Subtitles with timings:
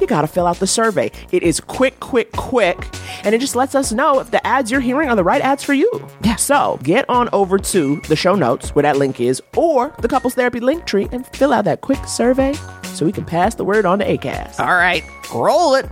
[0.00, 1.10] you got to fill out the survey.
[1.32, 2.78] It is quick, quick, quick.
[3.24, 5.62] And it just lets us know if the ads you're hearing are the right ads
[5.62, 5.90] for you.
[6.22, 6.36] Yeah.
[6.36, 10.34] So get on over to the show notes where that link is or the couples
[10.34, 12.54] therapy link tree and fill out that quick survey
[12.94, 14.60] so we can pass the word on to ACAST.
[14.60, 15.86] All right, roll it.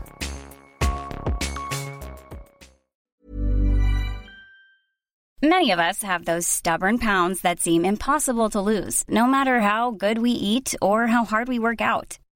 [5.40, 9.92] Many of us have those stubborn pounds that seem impossible to lose, no matter how
[9.92, 12.18] good we eat or how hard we work out.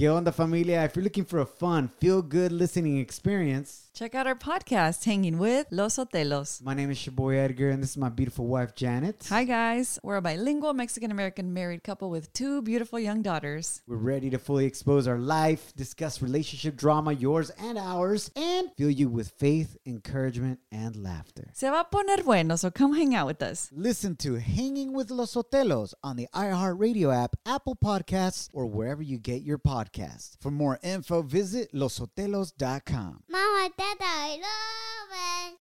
[0.00, 0.82] ¿Qué onda, familia?
[0.86, 5.36] If you're looking for a fun, feel good listening experience, Check out our podcast, Hanging
[5.38, 6.62] with Los Otelos.
[6.62, 9.26] my name is your boy Edgar, and this is my beautiful wife, Janet.
[9.28, 9.98] Hi, guys.
[10.02, 13.82] We're a bilingual Mexican American married couple with two beautiful young daughters.
[13.86, 18.90] We're ready to fully expose our life, discuss relationship drama, yours and ours, and fill
[18.90, 21.50] you with faith, encouragement, and laughter.
[21.52, 23.68] Se va a poner bueno, so come hang out with us.
[23.72, 29.18] Listen to Hanging with Los Otelos on the iHeartRadio app, Apple Podcasts, or wherever you
[29.18, 30.36] get your podcasts.
[30.40, 33.24] For more info, visit losotelos.com.
[33.28, 35.58] Mama, Dada, I love it.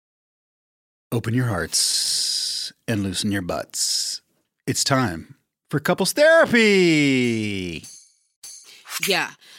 [1.09, 4.21] Open your hearts and loosen your butts.
[4.67, 5.35] It's time
[5.69, 7.85] for couples therapy.
[9.07, 9.31] Yeah,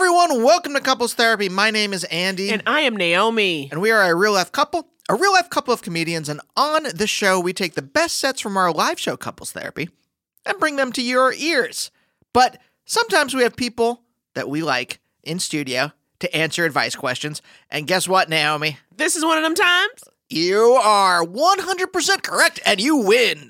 [0.00, 1.50] Everyone, welcome to Couples Therapy.
[1.50, 3.68] My name is Andy, And I am Naomi.
[3.70, 6.30] and we are a real life couple, a real life couple of comedians.
[6.30, 9.90] And on the show, we take the best sets from our live show, Couples Therapy,
[10.46, 11.90] and bring them to your ears.
[12.32, 14.00] But sometimes we have people
[14.32, 17.42] that we like in studio to answer advice questions.
[17.68, 18.78] And guess what, Naomi?
[18.96, 20.04] This is one of them times.
[20.30, 23.48] You are 100% correct and you win.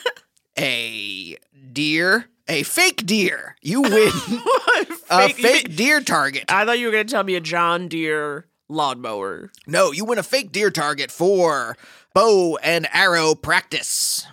[0.58, 1.36] a
[1.70, 3.56] deer, a fake deer.
[3.62, 3.92] You win
[5.10, 6.44] a Fake- fake deer target.
[6.48, 9.50] I thought you were going to tell me a John Deere lawnmower.
[9.66, 11.76] No, you win a fake deer target for
[12.14, 14.26] bow and arrow practice.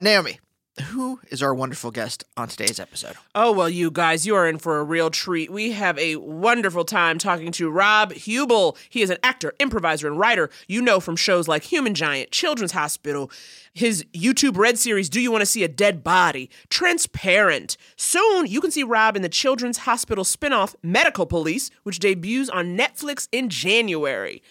[0.00, 0.40] Naomi,
[0.80, 3.16] who is our wonderful guest on today's episode?
[3.34, 5.52] Oh, well, you guys, you are in for a real treat.
[5.52, 8.78] We have a wonderful time talking to Rob Huebel.
[8.88, 12.72] He is an actor, improviser, and writer you know from shows like Human Giant, Children's
[12.72, 13.30] Hospital,
[13.74, 16.48] his YouTube Red series, Do You Want to See a Dead Body?
[16.70, 17.76] Transparent.
[17.96, 22.76] Soon, you can see Rob in the Children's Hospital spinoff, Medical Police, which debuts on
[22.78, 24.42] Netflix in January.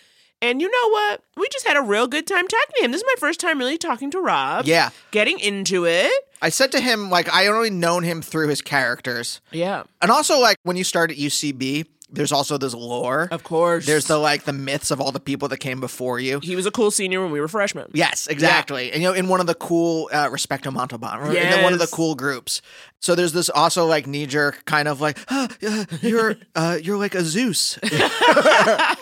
[0.42, 1.24] And you know what?
[1.38, 2.92] We just had a real good time talking to him.
[2.92, 4.66] This is my first time really talking to Rob.
[4.66, 4.90] Yeah.
[5.12, 6.12] Getting into it.
[6.42, 9.42] I said to him, like, I only known him through his characters.
[9.52, 9.84] Yeah.
[10.02, 13.30] And also, like, when you start at UCB, there's also this lore.
[13.32, 13.86] Of course.
[13.86, 16.40] There's the, like, the myths of all the people that came before you.
[16.42, 17.92] He was a cool senior when we were freshmen.
[17.94, 18.92] Yes, exactly.
[18.92, 21.38] And you know, in one of the cool uh, Respecto Montalban, right?
[21.38, 22.64] in one of the cool groups.
[23.00, 26.98] So there's this also like knee jerk kind of like, ah, uh, you're uh, you're
[26.98, 27.80] like a Zeus.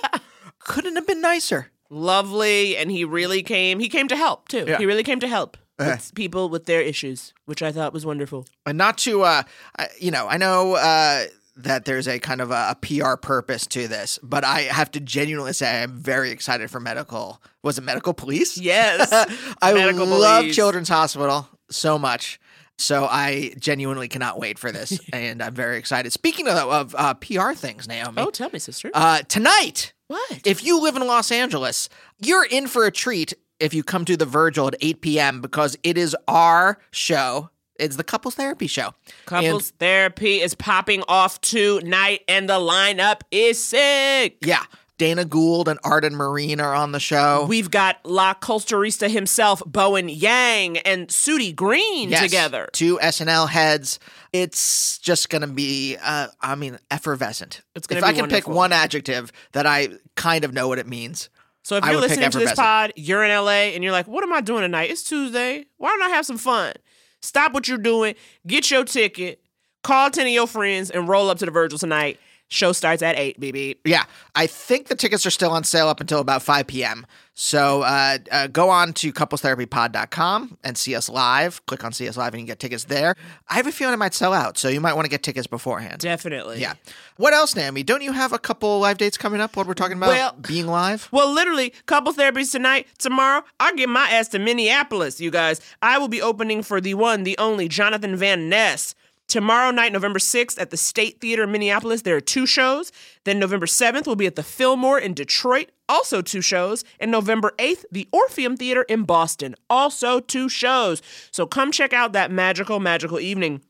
[0.69, 1.71] Couldn't have been nicer.
[1.89, 3.80] lovely, and he really came.
[3.80, 4.66] He came to help too.
[4.68, 4.77] Yeah.
[4.77, 8.45] He really came to help with people with their issues, which I thought was wonderful.
[8.66, 9.44] And not to, uh,
[9.77, 11.25] I- you know, I know uh,
[11.56, 15.00] that there's a kind of a, a PR purpose to this, but I have to
[15.00, 17.42] genuinely say I'm very excited for medical.
[17.63, 18.57] Was it medical police?
[18.57, 19.10] Yes,
[19.62, 20.56] I Medical love Police.
[20.56, 22.39] Children's Hospital so much.
[22.77, 26.13] So I genuinely cannot wait for this, and I'm very excited.
[26.13, 28.89] Speaking of, of uh, PR things, Naomi, Oh, tell me, sister.
[28.94, 30.42] uh, tonight, what?
[30.44, 31.88] if you live in Los Angeles,
[32.20, 35.40] you're in for a treat if you come to the Virgil at 8 p.m.
[35.40, 37.50] because it is our show.
[37.76, 38.94] It's the couples therapy show.
[39.26, 44.38] Couples therapy is popping off tonight, and the lineup is sick.
[44.42, 44.64] Yeah,
[45.00, 47.46] Dana Gould and Arden Myrin are on the show.
[47.48, 52.68] We've got La Culturista himself, Bowen Yang, and Sudi Green Yes, together.
[52.74, 53.98] Two SNL heads.
[54.34, 57.62] It's just going to be, uh, I mean, effervescent.
[57.75, 60.78] It's gonna if be I can pick one adjective that I kind of know what
[60.78, 61.30] it means.
[61.63, 64.24] So if I you're listening to this pod, you're in LA, and you're like, what
[64.24, 64.92] am I doing tonight?
[64.92, 65.66] It's Tuesday.
[65.78, 66.74] Why don't I have some fun?
[67.22, 69.42] Stop what you're doing, get your ticket,
[69.84, 72.19] call 10 of your friends, and roll up to the Virgil tonight.
[72.50, 73.80] Show starts at 8, baby.
[73.86, 74.06] Yeah,
[74.36, 77.06] I think the tickets are still on sale up until about 5 p.m.
[77.36, 81.66] So uh, uh, go on to couplestherapypod.com and see us live.
[81.68, 83.16] Click on see us live and you get tickets there.
[83.48, 85.48] I have a feeling it might sell out, so you might want to get tickets
[85.48, 86.00] beforehand.
[86.00, 86.60] Definitely.
[86.60, 86.74] Yeah.
[87.18, 87.84] What else, Naomi?
[87.84, 89.56] Don't you have a couple live dates coming up?
[89.56, 91.07] What we're talking about Well- being live?
[91.19, 92.88] Well, literally, couple therapies tonight.
[92.98, 95.60] Tomorrow, I'll get my ass to Minneapolis, you guys.
[95.81, 98.95] I will be opening for the one, the only Jonathan Van Ness.
[99.30, 102.92] Tomorrow night, November 6th, at the State Theater in Minneapolis, there are two shows.
[103.24, 106.84] Then November 7th will be at the Fillmore in Detroit, also two shows.
[107.00, 111.02] And November 8th, the Orpheum Theater in Boston, also two shows.
[111.31, 113.62] So come check out that magical, magical evening.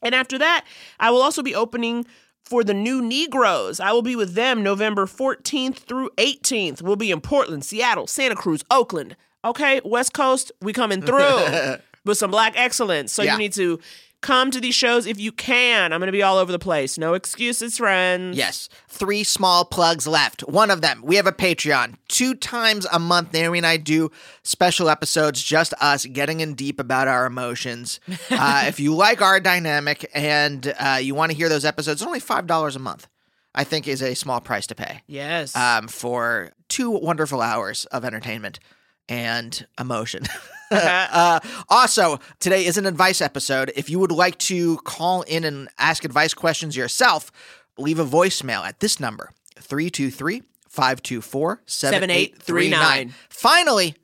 [0.00, 0.64] And after that,
[0.98, 2.06] I will also be opening
[2.44, 3.80] for the new Negroes.
[3.80, 6.82] I will be with them November 14th through 18th.
[6.82, 9.16] We'll be in Portland, Seattle, Santa Cruz, Oakland.
[9.44, 13.12] Okay, West Coast, we coming through with some black excellence.
[13.12, 13.32] So Yeah.
[13.32, 13.78] you need to
[14.20, 15.92] come to these shows if you can.
[15.92, 16.98] I'm going to be all over the place.
[16.98, 18.36] No excuses, friends.
[18.36, 18.68] Yes.
[18.88, 20.42] Three small plugs left.
[20.48, 21.94] One of them, we have a Patreon.
[22.08, 24.10] Two times a month, Naomi and I do
[24.42, 27.98] special episodes, just us getting in deep about our emotions.
[28.30, 32.06] uh, if you like our dynamic and uh, you want to hear those episodes, it's
[32.06, 33.06] only $5 a month,
[33.54, 35.56] I think is a small price to pay Yes.
[35.56, 38.60] um, for two wonderful hours of entertainment
[39.08, 40.24] and emotion.
[40.76, 43.72] uh, also, today is an advice episode.
[43.74, 47.32] If you would like to call in and ask advice questions yourself,
[47.76, 52.70] leave a voicemail at this number 323 524 7839.
[52.70, 53.14] 7839.
[53.28, 53.94] Finally,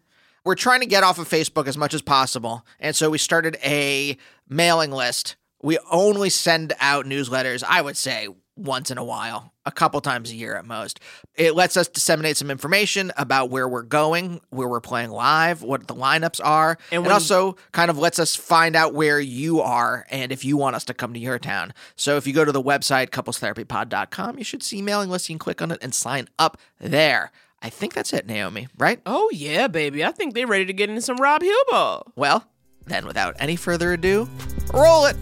[0.45, 2.67] we're trying to get off of Facebook as much as possible.
[2.81, 4.17] And so we started a
[4.49, 5.37] mailing list.
[5.63, 10.31] We only send out newsletters, I would say, once in a while, a couple times
[10.31, 11.01] a year at most.
[11.35, 15.89] It lets us disseminate some information about where we're going, where we're playing live, what
[15.89, 20.07] the lineups are, And and, also kind of lets us find out where you are
[20.11, 21.75] and if you want us to come to your town.
[21.97, 25.29] So if you go to the website, couplestherapypod.com, you should see mailing list.
[25.29, 27.33] You can click on it and sign up there.
[27.63, 29.01] I think that's it, Naomi, right?
[29.07, 30.05] oh, yeah, baby.
[30.05, 32.13] I think they're ready to get into some Rob Huebel.
[32.15, 32.45] Well,
[32.87, 34.29] then without any further ado,
[34.73, 35.17] roll it.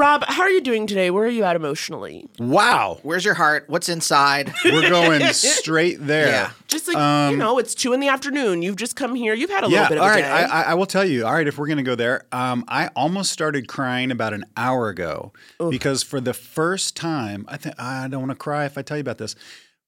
[0.00, 1.10] Rob, how are you doing today?
[1.10, 2.26] Where are you at emotionally?
[2.38, 3.00] Wow.
[3.02, 3.64] Where's your heart?
[3.66, 4.50] What's inside?
[4.64, 6.28] We're going straight there.
[6.28, 6.50] Yeah.
[6.68, 6.96] Just like,
[7.30, 8.62] you know, it's two in the afternoon.
[8.62, 9.34] You've just come here.
[9.34, 10.26] You've had a Um, Yeah, little bit of all a day.
[10.26, 11.26] I, I, I will tell you.
[11.26, 14.88] All right, if we're gonna go there, um, I almost started crying about an hour
[14.88, 15.34] ago
[15.68, 18.96] because for the first time, I think I don't want to cry if I tell
[18.96, 19.36] you about this.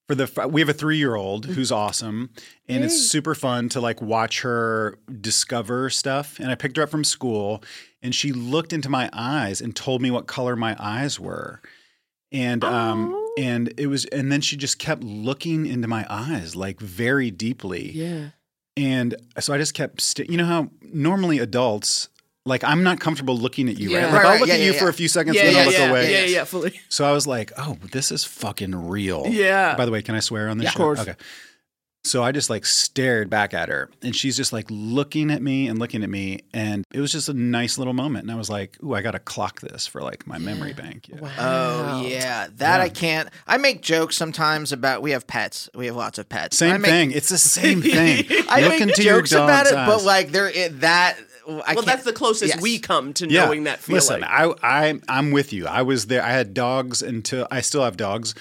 [0.08, 2.28] For the we have a three year old who's awesome,
[2.68, 6.38] and it's super fun to like watch her discover stuff.
[6.38, 7.62] And I picked her up from school,
[8.02, 11.60] and she looked into my eyes and told me what color my eyes were.
[12.32, 13.28] And um Aw.
[13.38, 17.90] and it was and then she just kept looking into my eyes like very deeply.
[17.92, 18.30] yeah.
[18.74, 22.08] And so I just kept, st- you know how normally adults,
[22.46, 24.04] like I'm not comfortable looking at you, Yeah.
[24.04, 24.12] right?
[24.12, 25.54] Like Right, I'll look yeah, at you yeah, for a few seconds Yeah, and then
[25.56, 26.12] yeah, I'll look yeah, away.
[26.12, 26.80] yeah, yeah, fully.
[26.88, 29.26] So I was like, oh, this is fucking real.
[29.28, 29.76] Yeah.
[29.76, 31.00] By the way, can I swear on this Yeah, of course.
[31.00, 31.14] Okay.
[32.04, 35.68] So I just like stared back at her and she's just like looking at me
[35.68, 36.40] and looking at me.
[36.52, 38.24] And it was just a nice little moment.
[38.24, 41.08] And I was like, ooh, I got to clock this for like my memory bank.
[41.08, 41.30] Yeah.
[41.38, 43.28] Oh yeah, that I can't.
[43.46, 45.00] I make jokes sometimes about.
[45.00, 45.70] We have pets.
[45.76, 46.56] We have lots of pets.
[46.56, 47.12] Same make, thing.
[47.12, 48.24] It's the same thing.
[48.48, 51.16] I Look make into jokes your about dog's it, but like there, it, that.
[51.46, 52.62] I well, that's the closest Yes.
[52.62, 53.44] we come to Yeah.
[53.46, 53.96] knowing that feeling.
[53.96, 55.66] Listen, I, I, I'm with you.
[55.66, 56.22] I was there.
[56.22, 58.34] I had dogs until I still have dogs.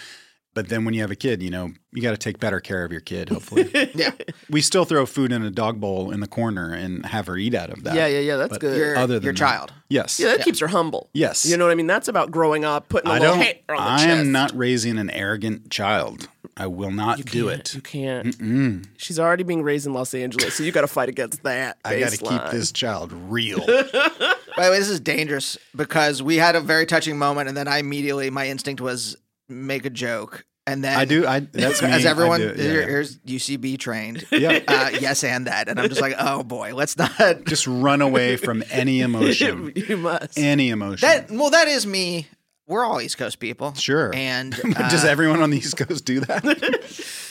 [0.54, 2.84] But then when you have a kid, you know, you got to take better care
[2.84, 3.70] of your kid, hopefully.
[3.96, 4.12] Yeah.
[4.50, 7.54] we still throw food in a dog bowl in the corner and have her eat
[7.56, 7.96] out of that.
[7.96, 8.36] Yeah, yeah, yeah.
[8.36, 8.78] That's But good.
[8.78, 9.74] Your, Other than your that- child.
[9.88, 10.20] Yes.
[10.20, 11.10] yeah, that keeps her humble.
[11.14, 11.46] Yes.
[11.46, 11.88] You know what I mean?
[11.88, 13.44] That's about growing up, putting a I little don't.
[13.46, 14.08] hand on the I chest.
[14.20, 16.28] am not raising an arrogant child.
[16.58, 17.74] I will not do it.
[17.74, 18.88] You can't.
[18.98, 21.78] She's already being raised in Los Angeles, so you got to fight against that.
[21.86, 22.52] I got to keep baseline.
[22.52, 23.60] this child real.
[23.66, 27.68] By the way, this is dangerous because we had a very touching moment, and then
[27.68, 29.16] I immediately my instinct was
[29.52, 31.28] make a joke, and then I do.
[31.28, 31.90] I that's me.
[31.90, 32.86] as everyone do, yeah, yeah.
[32.86, 34.26] here's UCB trained.
[34.32, 34.60] Yeah.
[34.68, 37.12] Uh, yes, and that, and I'm just like, oh boy, let's not.
[37.46, 39.72] Just run away from any emotion.
[39.76, 40.38] you must.
[40.38, 41.08] any emotion.
[41.08, 42.28] That well, that is me.
[42.68, 44.12] We're all East Coast people, Sure.
[44.16, 46.44] and Does uh, everyone on the East Coast do that?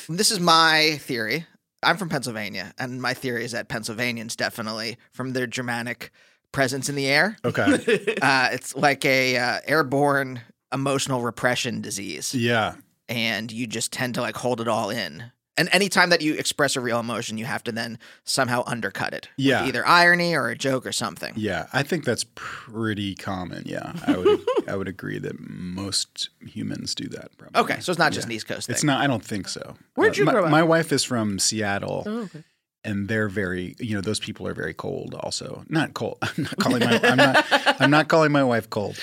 [0.09, 1.47] this is my theory.
[1.83, 6.11] I'm from Pennsylvania, and my theory is that Pennsylvanians definitely, from their Germanic
[6.53, 8.17] presence in the air, okay.
[8.21, 12.35] uh, it's like a uh, airborne emotional repression disease.
[12.35, 12.75] Yeah.
[13.09, 15.33] and you just tend to like hold it all in.
[15.57, 19.29] And anytime that you express a real emotion, you have to then somehow undercut it.
[19.37, 19.67] with Yeah.
[19.67, 21.35] either irony or a joke or something.
[21.37, 21.67] Yeah.
[21.73, 23.65] I think that's pretty common.
[23.67, 23.93] Yeah.
[24.07, 27.61] I would I would agree that most humans do that probably.
[27.61, 28.75] Okay, so it's not just an East Coast thing.
[28.75, 29.75] It's not I don't think so.
[29.97, 30.50] Where'd Uh, you my, grow up?
[30.50, 32.05] My wife is from Seattle.
[32.07, 32.45] Oh, okay.
[32.85, 35.65] And they're very you know those people are very cold also.
[35.69, 37.47] Not cold i'm not calling my i'm not
[37.81, 38.99] i'm not calling my wife cold.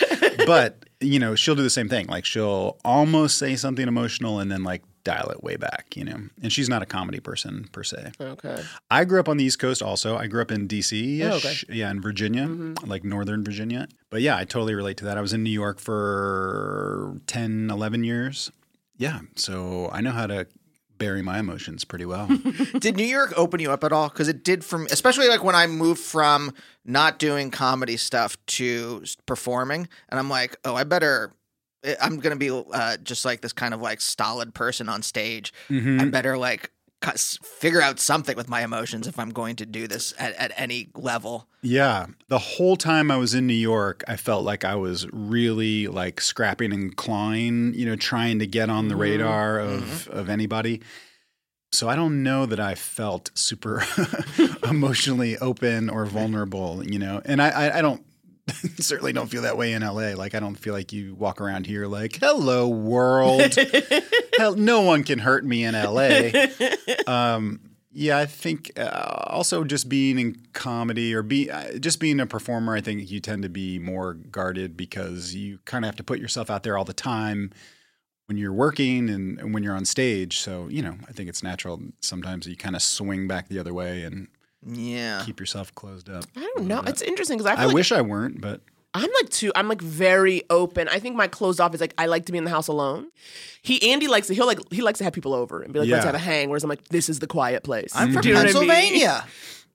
[0.45, 2.07] But you know she'll do the same thing.
[2.07, 6.19] Like she'll almost say something emotional and then like dial it way back you know?
[6.43, 8.11] And she's not a comedy person per se.
[8.19, 8.61] Okay.
[8.91, 10.17] i grew up on the east coast also.
[10.17, 11.53] I grew up in dc Oh, okay.
[11.69, 12.89] yeah in virginia mm-hmm.
[12.89, 13.87] like northern virginia.
[14.09, 15.17] But yeah i totally relate to that.
[15.17, 18.51] I was in new york for 10 11 years.
[18.97, 20.47] Yeah so i know how to
[20.97, 22.27] bury my emotions pretty well
[22.79, 24.09] did New York open you up at all?
[24.09, 26.53] Because it did from, especially like when I moved from
[26.85, 31.33] not doing comedy stuff to performing, and I'm like, oh, I better.
[31.85, 35.53] I- I'm gonna be uh, just like this kind of like stolid person on stage.
[35.69, 36.01] Mm-hmm.
[36.01, 40.13] I better like figure out something with my emotions if I'm going to do this
[40.17, 41.47] at, at any level.
[41.61, 42.07] Yeah.
[42.27, 46.19] The whole time I was in New York, I felt like I was really like
[46.19, 49.01] scrapping and clawing, you know, trying to get on the mm-hmm.
[49.01, 49.83] radar mm-hmm.
[49.83, 50.81] of, of anybody.
[51.71, 53.83] So I don't know that I felt super
[54.63, 58.03] emotionally open or vulnerable, you know, and I, I, I don't
[58.79, 60.13] certainly don't feel that way in LA.
[60.15, 63.55] Like I don't feel like you walk around here like, hello world.
[64.37, 66.29] Hell, no one can hurt me in LA.
[67.07, 67.59] Um,
[67.91, 72.27] yeah, I think uh, also just being in comedy or be uh, just being a
[72.27, 76.03] performer, I think you tend to be more guarded because you kind of have to
[76.03, 77.51] put yourself out there all the time
[78.27, 80.39] when you're working and, and when you're on stage.
[80.39, 83.73] So you know, I think it's natural sometimes you kind of swing back the other
[83.73, 84.27] way and
[84.65, 85.21] Yeah.
[85.25, 86.25] keep yourself closed up.
[86.35, 86.81] I don't know.
[86.87, 88.61] It's interesting because I feel I like wish I weren't, but
[88.93, 89.51] I'm like too.
[89.55, 90.87] I'm like very open.
[90.87, 93.07] I think my closed off is like I like to be in the house alone.
[93.61, 94.33] He Andy likes to.
[94.33, 96.49] He'll like he likes to have people over and be like let's have a hang.
[96.49, 97.91] Whereas I'm like this is the quiet place.
[97.95, 98.67] I'm from Do you know what I mean?
[98.69, 99.25] Pennsylvania.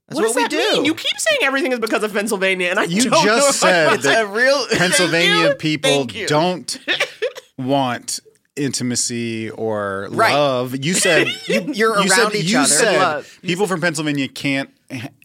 [0.08, 0.72] That's What, what, does we that do.
[0.78, 0.84] mean?
[0.84, 3.64] You keep saying everything is because of Pennsylvania, and I You don't know just if
[3.64, 5.54] I said want that to- real Pennsylvania Thank you.
[5.58, 6.26] people Thank you.
[6.26, 6.78] don't
[7.58, 8.20] want
[8.56, 10.34] intimacy or Right.
[10.34, 10.84] love.
[10.84, 12.68] You said You- you're you around said, each you other.
[12.68, 13.38] Said Love.
[13.42, 14.70] people from Pennsylvania can't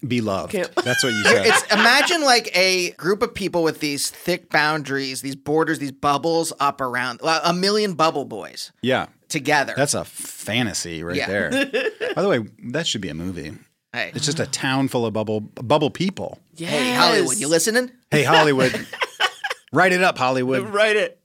[0.07, 0.53] be loved.
[0.53, 1.45] Can't- That's what you said.
[1.47, 6.53] It's imagine like a group of people with these thick boundaries, these borders, these bubbles
[6.59, 9.73] up around a million bubble boys yeah, together.
[9.75, 11.27] that's a fantasy right Yeah.
[11.27, 11.49] there.
[12.15, 13.51] By the way, that should be a movie.
[13.91, 16.39] hey, It's just a town full of bubble bubble people.
[16.55, 16.69] Yes.
[16.71, 17.91] hey Hollywood, you listening?
[18.09, 18.87] Hey Hollywood,
[19.73, 20.63] write it up, Hollywood.
[20.69, 21.19] Write it.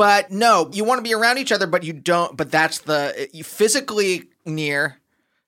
[0.00, 2.34] But no, you want to be around each other, but you don't.
[2.34, 4.96] But that's the you physically near,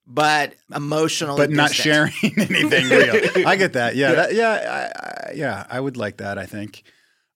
[0.06, 2.12] but emotionally, But not distant.
[2.12, 2.12] sharing
[2.50, 2.88] anything
[3.34, 3.48] real.
[3.48, 3.96] I get that.
[3.96, 5.66] Yeah, that, yeah, I, I, yeah.
[5.70, 6.36] I would like that.
[6.36, 6.82] I think,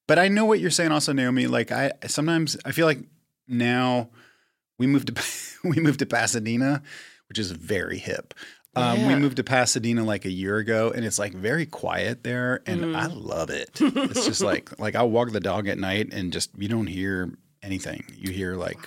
[0.07, 0.93] but I know what you're saying.
[0.93, 1.47] Also, Naomi.
[1.47, 2.99] Like I sometimes I feel like
[3.49, 4.11] now
[4.79, 5.25] we moved to
[5.65, 6.83] we moved to Pasadena,
[7.31, 8.35] which is very hip.
[8.77, 12.63] Um, We moved to Pasadena like a year ago, and it's like very quiet there,
[12.67, 13.71] and I love it.
[13.81, 17.31] It's just like like I'll walk the dog at night, and just you don't hear
[17.63, 18.05] anything.
[18.15, 18.79] You hear like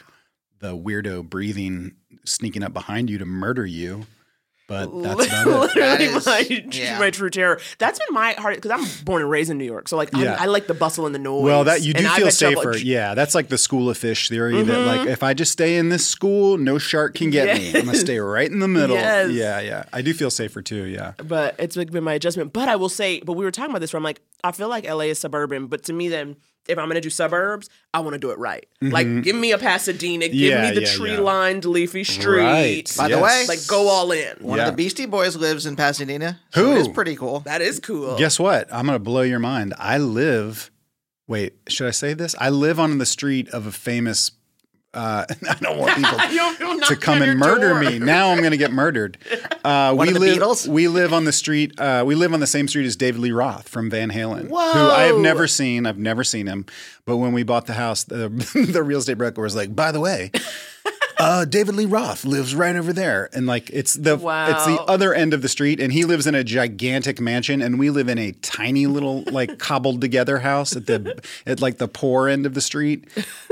[0.60, 4.06] the weirdo breathing, sneaking up behind you to murder you.
[4.70, 5.18] But that's.
[5.46, 6.40] Literally That is- my,
[6.72, 7.00] yeah.
[7.00, 7.60] my true terror.
[7.80, 10.24] That's been my heart because I'm born and raised in New York, so like I'm-
[10.24, 10.38] Yeah.
[10.40, 11.44] I like the bustle and the noise.
[11.44, 12.78] Well, that you do And feel had trouble- safer.
[12.78, 14.62] Yeah, that's like the school of fish theory.
[14.62, 14.86] That mm-hmm.
[14.88, 17.74] like if I just stay in this school, no shark can get me.
[17.76, 18.96] I'm gonna stay right in the middle.
[18.96, 19.32] Yes.
[19.32, 19.84] Yeah, yeah.
[19.92, 20.86] I do feel safer too.
[20.86, 21.14] Yeah.
[21.18, 22.54] but it's been my adjustment.
[22.54, 24.70] But I will say, but we were talking about this where I'm like, I feel
[24.70, 26.38] like LA is suburban, but to me, then
[26.70, 28.68] if I'm gonna do suburbs, I want to do it right.
[28.82, 30.64] Like, give me a Pasadena, give Mm-hmm.
[30.64, 31.20] Yeah, me the yeah, tree yeah.
[31.20, 32.42] lined leafy street.
[32.44, 32.94] Right.
[32.98, 34.36] By the way- like go all in.
[34.40, 34.68] One Yeah.
[34.68, 36.40] of the Beastie Boys lives in Pasadena.
[36.54, 36.72] So Who?
[36.74, 37.40] it is pretty cool.
[37.42, 38.18] That is cool.
[38.18, 38.68] Guess what?
[38.74, 39.74] I'm gonna blow your mind.
[39.78, 40.72] I live.
[41.28, 42.36] Wait, should I say this?
[42.40, 44.32] I live on the street of a famous
[44.94, 47.80] Uh, I don't want people You don't- you don't to come and murder door.
[47.80, 48.00] me.
[48.00, 49.18] Now I'm going to get murdered.
[49.62, 50.38] Uh, One we of the live.
[50.40, 50.68] Beatles?
[50.68, 51.78] We live on the street.
[51.80, 54.56] Uh, we live on the same street as David Lee Roth from Van Halen, who
[54.56, 55.86] I have never seen.
[55.86, 56.66] I've never seen him.
[57.06, 58.30] But when we bought the house, the,
[58.72, 60.32] the real estate broker was like, "By the way."
[61.20, 65.14] Uh, David Lee Roth lives right over there, and like it's the it's the other
[65.14, 68.18] end of the street, and he lives in a gigantic mansion, and we live in
[68.18, 72.54] a tiny little like cobbled together house at the at like the poor end of
[72.54, 73.06] the street,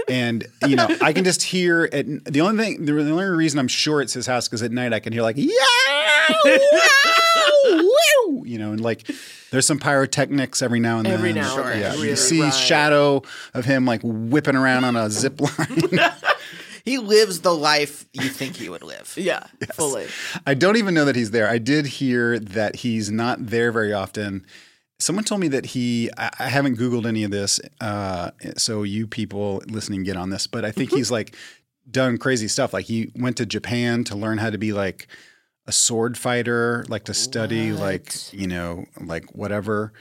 [0.08, 3.68] and you know I can just hear at the only thing the only reason I'm
[3.68, 5.54] sure it's his house because at night I can hear like yeah,
[7.66, 9.12] woo, you know, and like
[9.52, 11.14] there's some pyrotechnics every now and then.
[11.14, 12.54] Every now and then, yeah, really, you see right.
[12.54, 15.82] shadow of him like whipping around on a zip line.
[16.88, 19.14] He lives the life you think he would live.
[19.28, 20.08] Yeah, fully.
[20.46, 21.50] I don't even know that he's there.
[21.50, 24.46] I did hear that he's not there very often.
[24.98, 29.06] Someone told me that he, I, I haven't Googled any of this, uh, so you
[29.06, 31.36] people listening get on this, but I think he's like
[31.92, 32.72] done crazy stuff.
[32.72, 35.08] Like he went to Japan to learn how to be like
[35.66, 39.92] a sword fighter, like to study, like, you know, like whatever.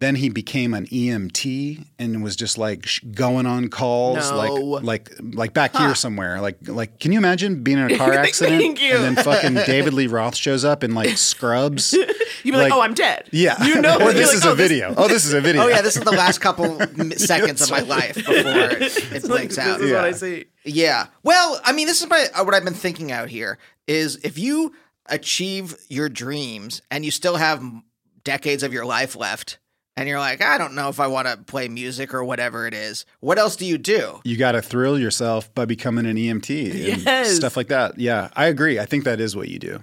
[0.00, 4.36] Then he became an EMT and was just like sh- going on calls, No.
[4.36, 6.40] like like like back here somewhere.
[6.40, 8.96] Like like, can you imagine being in a car accident Thank you.
[8.96, 11.92] and then fucking David Lee Roth shows up in like scrubs?
[12.42, 14.44] You'd be like, Like- "Oh, I'm dead." Yeah, You know, or you're this like, is
[14.44, 14.94] "Oh, a video.
[14.96, 15.62] Oh, this is a video.
[15.62, 19.56] Oh yeah, this is the last couple m- seconds of my life before it blinks
[19.58, 19.78] out.
[19.78, 20.12] This is what I Yeah.
[20.12, 20.44] see.
[20.64, 21.06] Yeah.
[21.22, 24.38] Well, I mean, this is my uh, what I've been thinking out here is if
[24.38, 24.74] you
[25.06, 27.84] achieve your dreams and you still have m-
[28.24, 29.58] decades of your life left
[29.96, 32.74] and you're like, I don't know if I want to play music or whatever it
[32.74, 33.04] is.
[33.20, 34.20] What else do you do?
[34.24, 37.36] You got to thrill yourself by becoming an EMT and Yes.
[37.36, 37.98] stuff like that.
[37.98, 38.78] Yeah, I agree.
[38.78, 39.82] I think that is what you do.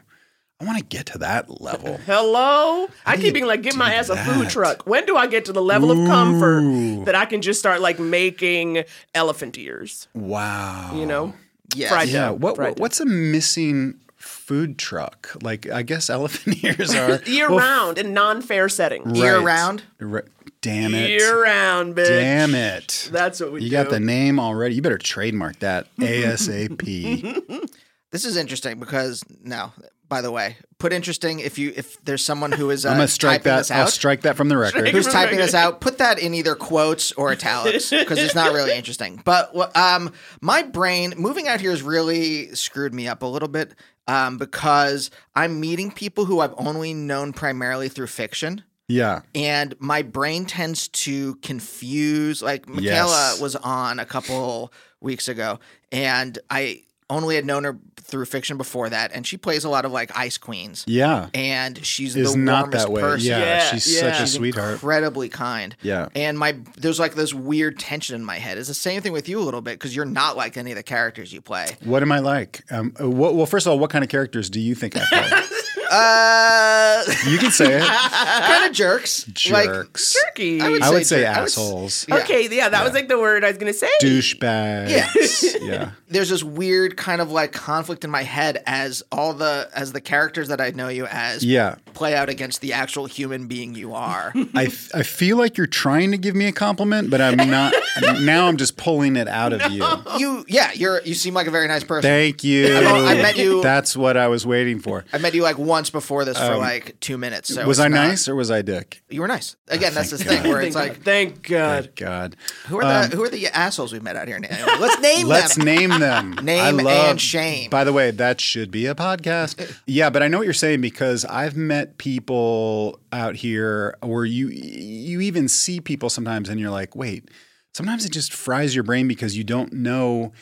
[0.60, 1.98] I want to get to that level.
[2.06, 2.88] Hello?
[3.04, 4.86] I keep being like, give my ass a food truck.
[4.86, 7.98] When do I get to the level of comfort that I can just start like
[8.00, 8.84] making
[9.16, 10.08] elephant ears?
[10.14, 10.92] Wow.
[10.94, 11.34] You know?
[11.74, 11.90] Yes.
[11.90, 12.30] Fried Yeah.
[12.32, 15.36] What, what what's a missing food truck?
[15.42, 19.18] Like I guess elephant ears are Year well, round in non-fair settings.
[19.18, 19.46] Year right.
[19.46, 19.84] round?
[20.00, 20.26] Right.
[20.62, 21.10] Damn it.
[21.10, 22.08] Year round, bitch.
[22.08, 23.10] Damn it.
[23.12, 23.66] That's what we do.
[23.66, 23.78] You do.
[23.78, 24.76] got the name already.
[24.76, 27.70] You better trademark that ASAP.
[28.12, 29.72] This is interesting because no,
[30.12, 33.08] by the way, put interesting if you if there's someone who is uh, I'm gonna
[33.08, 33.58] strike typing that.
[33.60, 33.92] this I'll out.
[33.92, 34.90] strike that from the record.
[34.90, 38.76] who's typing this out, put that in either quotes or italics because it's not really
[38.76, 39.22] interesting.
[39.24, 43.74] But um, my brain moving out here has really screwed me up a little bit
[44.08, 48.64] um, because I'm meeting people who I've only known primarily through fiction.
[48.88, 49.22] Yeah.
[49.34, 52.42] And my brain tends to confuse.
[52.42, 53.40] Like Michaela Yes.
[53.40, 55.60] was on a couple weeks ago,
[55.92, 59.86] and I only had known her through fiction before that, and she plays a lot
[59.86, 60.84] of like Ice Queens.
[60.88, 61.30] Yeah.
[61.34, 63.02] And she's Is the not warmest that way.
[63.02, 63.28] person.
[63.30, 64.00] Yeah, Yeah, she's yeah.
[64.12, 64.74] such a sweetheart.
[64.74, 65.76] incredibly kind.
[65.82, 66.10] Yeah.
[66.16, 68.58] And my there's like this weird tension in my head.
[68.58, 70.78] It's the same thing with you a little bit because you're not like any of
[70.78, 71.68] the characters you play.
[71.84, 72.64] What am I like?
[72.72, 75.06] Um, uh, what, well, first of all, what kind of characters do you think I
[75.06, 75.42] play?
[75.92, 77.84] Uh, you can say it.
[77.88, 79.28] kind of jerks.
[79.50, 80.16] Like, Jerks.
[80.28, 80.62] Turkey.
[80.62, 82.06] I would I would say jer- I would s- assholes.
[82.08, 82.16] Yeah.
[82.18, 83.90] Okay, yeah, that was like the word I was gonna say.
[84.02, 85.56] Douchebags.
[85.62, 85.92] yeah.
[86.08, 90.02] there's this weird kind of like conflict in my head as all the as the
[90.02, 91.76] characters that I know you as Yeah.
[91.94, 94.34] play out against the actual human being you are.
[94.56, 97.74] I, f- I feel like you're trying to give me a compliment, but I'm not.
[98.22, 99.86] now I'm just pulling it out of you.
[100.18, 102.04] you yeah, you're you seem like a very nice person.
[102.10, 102.66] Thank you.
[102.66, 105.04] Well, I met you- That's what I was waiting for.
[105.14, 107.52] I met you like once before this for like two minutes.
[107.54, 109.02] So Um, was it's I not- nice or was I dick?
[109.10, 109.56] You were nice.
[109.68, 110.50] Again, that's the thank thing God.
[110.50, 111.84] where it's Thank like, Thank God.
[111.86, 112.36] Thank God.
[112.68, 114.40] who are the who are the assholes we met out here?
[114.40, 114.80] Naomi?
[114.80, 115.66] Let's name Let's them.
[115.66, 116.32] name them.
[116.44, 117.70] Name I love, and shame.
[117.72, 119.76] By the way, that should be a podcast.
[119.88, 124.50] Yeah, but I know what you're saying because I've met people out here where you
[124.50, 127.30] you even see people sometimes and you're like, wait.
[127.74, 130.34] Sometimes it just fries your brain because you don't know.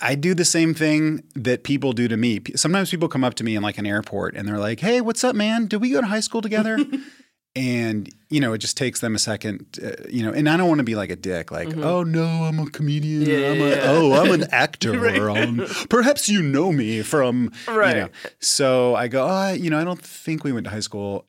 [0.00, 2.40] I do the same thing that people do to me.
[2.56, 5.22] Sometimes people come up to me in like an airport and they're like, "Hey, what's
[5.22, 5.66] up, man?
[5.66, 6.78] Did we go to high school together?"
[7.56, 10.32] and you know, it just takes them a second, uh, you know.
[10.32, 13.22] And I don't want to be like a dick, like, "Oh no, I'm a comedian.
[13.22, 15.28] I'm a, oh, I'm an actor.
[15.30, 17.96] um, perhaps you know me from, Right.
[17.96, 18.08] you know."
[18.40, 21.26] So I go, "Oh, you know, I don't think we went to high school."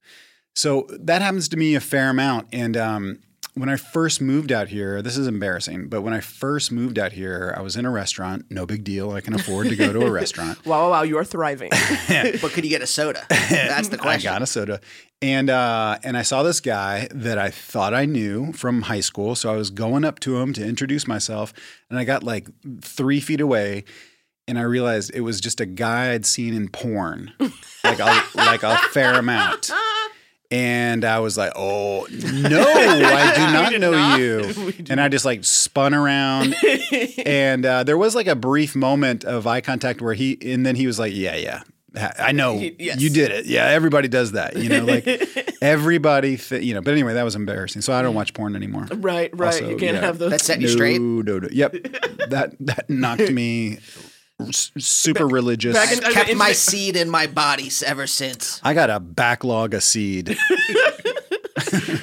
[0.55, 2.47] So that happens to me a fair amount.
[2.51, 3.19] And um,
[3.55, 7.11] when I first moved out here, this is embarrassing, but when I first moved out
[7.11, 8.45] here, I was in a restaurant.
[8.49, 9.11] No big deal.
[9.11, 10.65] I can afford to go to a restaurant.
[10.65, 11.69] Wow, wow, wow, you are thriving.
[12.09, 13.25] but could you get a soda?
[13.29, 14.29] That's the question.
[14.29, 14.79] I got a soda.
[15.21, 19.35] And uh, and I saw this guy that I thought I knew from high school.
[19.35, 21.51] So I was going up to him to introduce myself,
[21.89, 22.47] and I got like
[22.81, 23.83] three feet away,
[24.47, 27.33] and I realized it was just a guy I'd seen in porn,
[27.83, 29.71] like a, like a fair amount.
[30.51, 34.19] And I was like, "Oh no, I do not know not.
[34.19, 36.55] you." And I just like spun around,
[37.25, 40.75] and uh, there was like a brief moment of eye contact where he, and then
[40.75, 41.61] he was like, "Yeah, yeah,
[42.17, 42.99] I know He- yes.
[42.99, 43.45] you did it.
[43.45, 44.55] Yeah, everybody does that.
[44.57, 45.07] You know, like
[45.61, 47.83] everybody, th- you know." But anyway, that was embarrassing.
[47.83, 48.87] So I don't watch porn anymore.
[48.91, 49.53] Right, right.
[49.53, 50.01] Also, you can't yeah.
[50.01, 50.31] have those.
[50.31, 50.99] That set you no, straight.
[50.99, 51.47] No, no.
[51.51, 51.73] Yep.
[52.29, 53.77] that that knocked me
[54.47, 55.73] s- super religious.
[55.75, 56.53] back in- Kept my Interesting.
[56.79, 58.59] seed in my body ever since.
[58.63, 60.27] I got a backlog of seed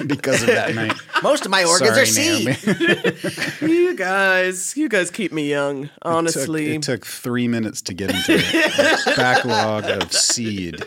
[0.05, 0.93] because of that night.
[1.23, 3.61] Most of my organs Sorry, are seed.
[3.61, 5.89] You guys, you guys keep me young.
[6.03, 9.15] Honestly, it took, it took three minutes to get into it.
[9.17, 10.83] backlog of seed.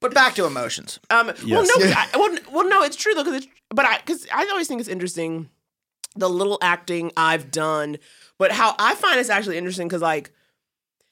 [0.00, 0.98] But back to emotions.
[1.10, 1.68] Um, Well, Yes.
[1.68, 4.66] no, 'cause I, well, well, no, it's true though, because but I because I always
[4.66, 5.50] think it's interesting
[6.16, 7.98] the little acting I've done,
[8.38, 10.32] but how I find it's actually interesting because like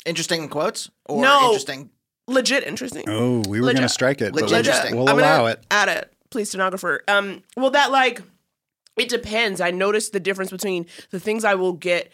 [0.08, 1.46] Interesting quotes or No.
[1.46, 1.90] interesting.
[2.26, 3.04] legit interesting.
[3.08, 4.96] Oh, we were Legit- going to strike it, but legit we'll, interesting.
[4.96, 5.62] we'll I'm gonna allow it.
[5.70, 7.02] Add it, please, stenographer.
[7.08, 8.22] Um, well, that like
[8.96, 9.60] it depends.
[9.60, 12.10] I noticed the difference between the things I will get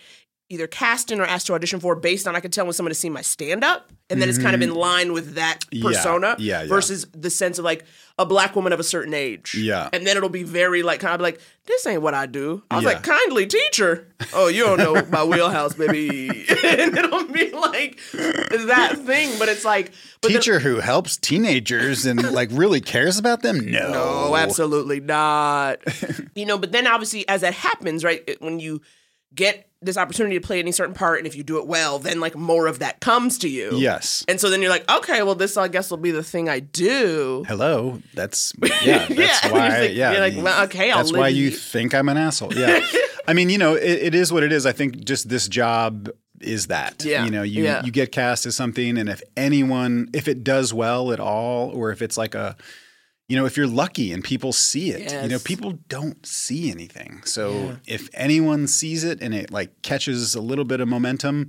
[0.51, 2.91] either cast in or asked to audition for based on I could tell when someone
[2.91, 5.87] has seen my stand up and then it's kind of in line with that Mm-hmm.
[5.89, 6.69] Persona yeah, yeah.
[6.69, 7.85] versus the sense of like
[8.19, 9.55] a black woman of a certain age.
[9.57, 9.89] Yeah.
[9.93, 12.63] And then it'll be very like kind of like, this ain't what I do.
[12.71, 14.09] I was like, kindly teacher.
[14.33, 16.29] Oh, you don't know my wheelhouse, baby.
[16.65, 22.05] and it'll be like that thing, but it's like but then- Teacher who helps teenagers
[22.07, 23.71] and like really cares about them?
[23.71, 23.91] No.
[23.93, 25.81] No, absolutely not.
[26.35, 28.81] you know, but then obviously, as that happens, right, when you
[29.35, 32.19] get this opportunity to play any certain part, and if you do it well, then
[32.19, 33.77] like more of that comes to you.
[33.77, 34.25] Yes.
[34.29, 36.61] And so then you're like, okay, well, this I guess will be the thing I
[36.61, 37.45] do.
[37.47, 38.01] Hello.
[38.15, 39.07] That's yeah.
[39.07, 39.69] That's Yeah, why.
[39.79, 40.13] you're like- yeah.
[40.13, 42.55] you're like, well, okay, I'll That's why you- think I'm an asshole.
[42.55, 42.85] Yeah.
[43.29, 44.65] I mean, you know, it, it is what it is.
[44.67, 46.09] I think just this job
[46.41, 47.05] is that.
[47.05, 47.83] Yeah, You know, you yeah.
[47.85, 51.91] you get cast as something, and if anyone, if it does well at all, or
[51.91, 52.57] if it's like a
[53.29, 57.23] you know, if you're lucky and people see it, you know, people don't see anything.
[57.25, 61.49] So if anyone sees it and it like catches a little bit of momentum,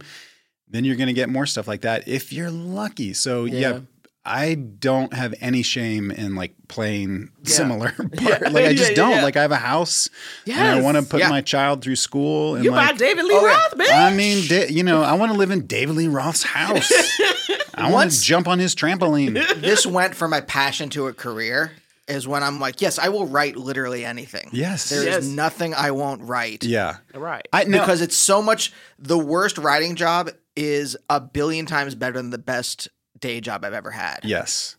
[0.69, 3.13] then you're going to get more stuff like that if you're lucky.
[3.13, 3.79] So yeah, Yeah.
[4.27, 7.53] I don't have any shame in like playing Yeah.
[7.53, 8.41] similar part.
[8.41, 8.49] Yeah.
[8.49, 9.11] Like I just Yeah, yeah, don't.
[9.17, 9.23] yeah.
[9.23, 10.09] Like I have a house
[10.47, 11.29] and I want to put Yeah.
[11.29, 13.45] my child through school and You like buy David Lee Oh.
[13.45, 13.91] Roth, bitch.
[13.93, 16.91] I mean, da- you know, I want to live in David Lee Roth's house.
[17.75, 19.33] I want to jump on his trampoline.
[19.61, 21.71] this went from my passion to a career
[22.07, 24.49] is when I'm like, yes, I will write literally anything.
[24.53, 24.89] Yes.
[24.89, 25.25] There is Yes.
[25.25, 26.63] nothing I won't write.
[26.63, 26.97] Yeah.
[27.13, 27.47] right.
[27.51, 32.13] I know Because it's so much the worst writing job is a billion times better
[32.13, 34.19] than the best day job I've ever had.
[34.23, 34.75] Yes.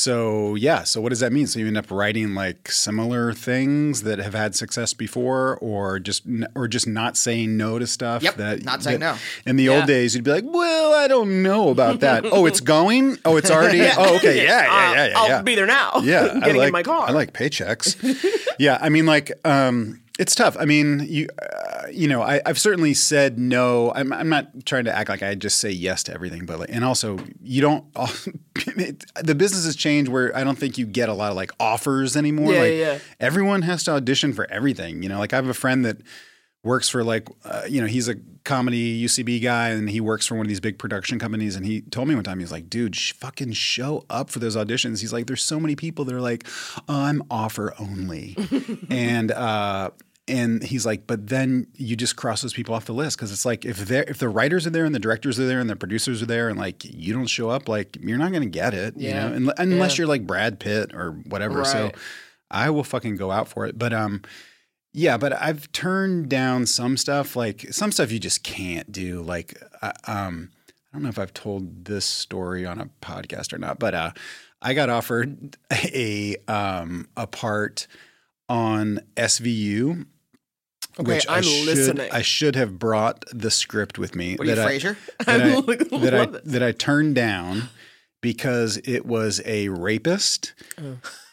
[0.00, 1.46] So yeah, so what does that mean?
[1.46, 6.22] So you end up writing like similar things that have had success before, or just
[6.54, 8.22] or just not saying no to stuff.
[8.22, 9.50] Yep, that not saying that- no.
[9.50, 9.72] In the Yeah.
[9.72, 13.18] old days, you'd be like, "Well, I don't know about that." oh, it's going.
[13.26, 13.80] Oh, it's already.
[13.98, 14.44] Oh, okay.
[14.44, 15.18] Yeah, yeah, yeah, yeah.
[15.18, 15.42] I'll yeah.
[15.42, 16.00] be there now.
[16.02, 17.06] Yeah, I getting like, in my car.
[17.06, 17.96] I like paychecks.
[18.58, 20.54] yeah, I mean, like, um, it's tough.
[20.60, 23.90] I mean, you, uh, you know, I, I've certainly said no.
[23.94, 26.68] I'm, I'm not trying to act like I just say yes to everything, but like,
[26.70, 27.86] and also, you don't.
[28.56, 31.52] it, the business has changed where I don't think you get a lot of like
[31.58, 32.52] offers anymore.
[32.52, 35.02] Yeah, like, yeah, everyone has to audition for everything.
[35.02, 36.02] You know, like I have a friend that
[36.62, 40.34] works for like uh, you know he's a comedy UCB guy and he works for
[40.34, 42.68] one of these big production companies and he told me one time he was like
[42.68, 46.14] dude sh- fucking show up for those auditions he's like there's so many people that
[46.14, 46.46] are like
[46.88, 48.36] I'm offer only
[48.90, 49.90] and uh
[50.30, 53.44] and he's like but then you just cross those people off the list because it's
[53.44, 55.76] like if they if the writers are there and the directors are there and the
[55.76, 58.96] producers are there and like you don't show up like you're not gonna get it
[58.96, 60.02] you know Unle- unless Yeah.
[60.02, 61.90] you're like Brad Pitt or whatever so
[62.50, 64.22] I will fucking go out for it but um
[64.92, 67.36] yeah, but I've turned down some stuff.
[67.36, 69.22] Like some stuff you just can't do.
[69.22, 70.50] Like, uh, um,
[70.92, 74.10] I don't know if I've told this story on a podcast or not, but uh,
[74.60, 77.86] I got offered a um, a part
[78.48, 80.06] on SVU.
[80.98, 82.08] Okay, which I I'm should, listening.
[82.10, 84.36] I should have brought the script with me.
[84.36, 84.96] What are you, that I- Frasier?
[85.24, 87.68] that I, I that I love that I turned down
[88.20, 90.54] because it was a rapist,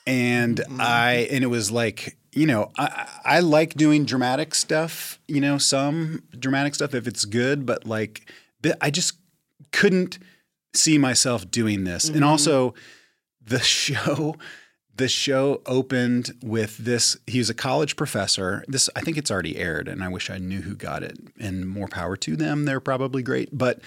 [0.05, 0.77] and mm-hmm.
[0.79, 5.41] I and it was like you know I I I like doing dramatic stuff, you
[5.41, 8.31] know, some dramatic stuff if it's good, but like
[8.81, 9.17] I just
[9.71, 10.19] couldn't
[10.73, 12.25] see myself doing this, and mm-hmm.
[12.25, 12.73] also
[13.43, 14.35] the show.
[14.97, 17.17] The show opened with this.
[17.27, 18.63] He was a college professor.
[18.67, 21.17] This, I think it's already aired, and I wish I knew who got it.
[21.39, 22.65] And more power to them.
[22.65, 23.55] They're probably great.
[23.55, 23.79] But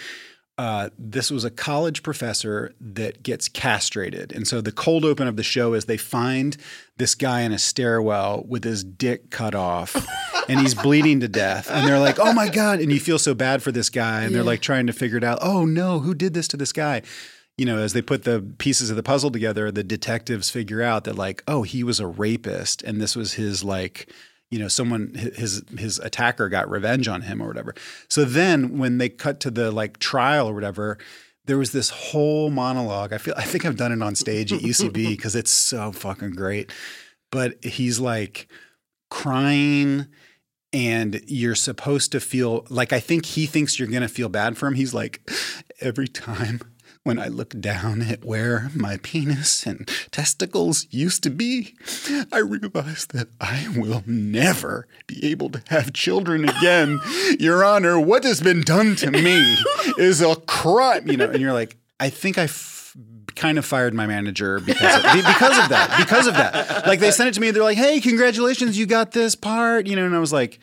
[0.61, 4.31] uh, this was a college professor that gets castrated.
[4.31, 6.55] And so the cold open of the show is they find
[6.99, 9.97] this guy in a stairwell with his dick cut off
[10.51, 11.71] and he's bleeding to death.
[11.71, 12.81] And they're like, oh my God.
[12.81, 14.23] And you feel so bad for this guy.
[14.25, 15.39] And they're like trying to figure it out.
[15.41, 17.01] Oh no, who did this to this guy?
[17.61, 21.05] You know, as they put the pieces of the puzzle together, the detectives figure out
[21.05, 24.11] that like, oh, he was a rapist, and this was his like,
[24.51, 27.75] you know, someone his his attacker got revenge on him or whatever.
[28.09, 30.97] So then when they cut to the like trial or whatever,
[31.45, 33.13] there was this whole monologue.
[33.13, 36.31] I feel I think I've done it on stage at UCB because it's so fucking
[36.31, 36.73] great.
[37.31, 38.49] But he's like
[39.11, 40.07] crying
[40.73, 44.57] and you're supposed to feel like I think he thinks you're going to feel bad
[44.57, 44.77] for him.
[44.77, 45.31] He's like
[45.83, 46.63] every time
[47.03, 51.75] when I look down at where my penis and testicles used to be,
[52.31, 57.01] I realize that I will never be able to have children again.
[57.41, 59.57] Your Honor, what has been done to me
[59.99, 61.31] is a crime, you know.
[61.31, 62.95] And you're like, I think I f-
[63.35, 65.97] kind of fired my manager because of, because of that.
[65.99, 68.85] Because of that, like they sent it to me, and they're like, "Hey, congratulations, you
[68.87, 70.05] got this part," you know.
[70.05, 70.59] And I was like,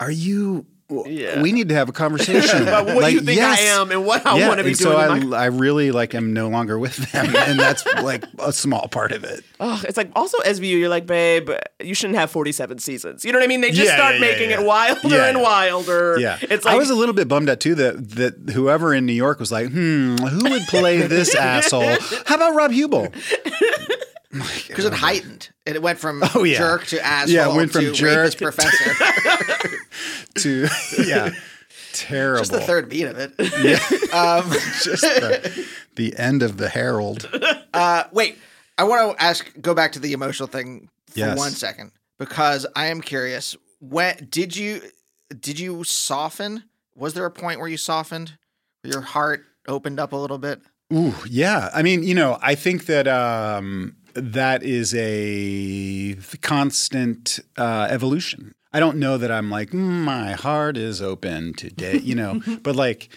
[0.00, 4.06] "Are you?" We need to have a conversation About what you think I am and
[4.06, 4.96] what I wanna be and doing So
[5.34, 9.10] I, I really like am no longer with them, and that's like a small part
[9.12, 9.44] of it.
[9.58, 10.78] Oh, it's like also SVU.
[10.78, 11.50] You're like, babe,
[11.82, 13.24] you shouldn't have 47 seasons.
[13.24, 13.62] You know what I mean?
[13.62, 15.26] They just Yeah, start yeah, making yeah, it wilder Yeah.
[15.26, 16.18] and wilder.
[16.20, 19.06] Yeah, it's like I was a little bit bummed out too that that whoever in
[19.06, 21.96] New York was like, hmm, who would play this asshole?
[22.26, 23.08] How about Rob Huebel?
[24.68, 25.50] Because it heightened.
[25.64, 26.58] It went from Oh, yeah.
[26.58, 28.94] jerk to asshole Yeah, it went from to jerk professor.
[30.36, 30.68] To
[31.06, 31.30] yeah,
[31.92, 32.40] terrible.
[32.40, 33.32] Just the third beat of it.
[34.12, 34.50] Um,
[34.82, 37.28] just the, the end of the Herald.
[37.74, 38.38] Uh, wait,
[38.78, 39.50] I want to ask.
[39.60, 41.38] Go back to the emotional thing for Yes.
[41.38, 43.56] one second because I am curious.
[43.80, 44.82] When did you
[45.40, 46.64] did you soften?
[46.94, 48.36] Was there a point where you softened?
[48.82, 50.60] Where your heart opened up a little bit?
[50.92, 51.70] Ooh, yeah.
[51.74, 58.54] I mean, you know, I think that um, that is a constant uh, evolution.
[58.72, 62.76] I don't know that I'm like "Mm, my heart is open today, you know, but
[62.76, 63.08] like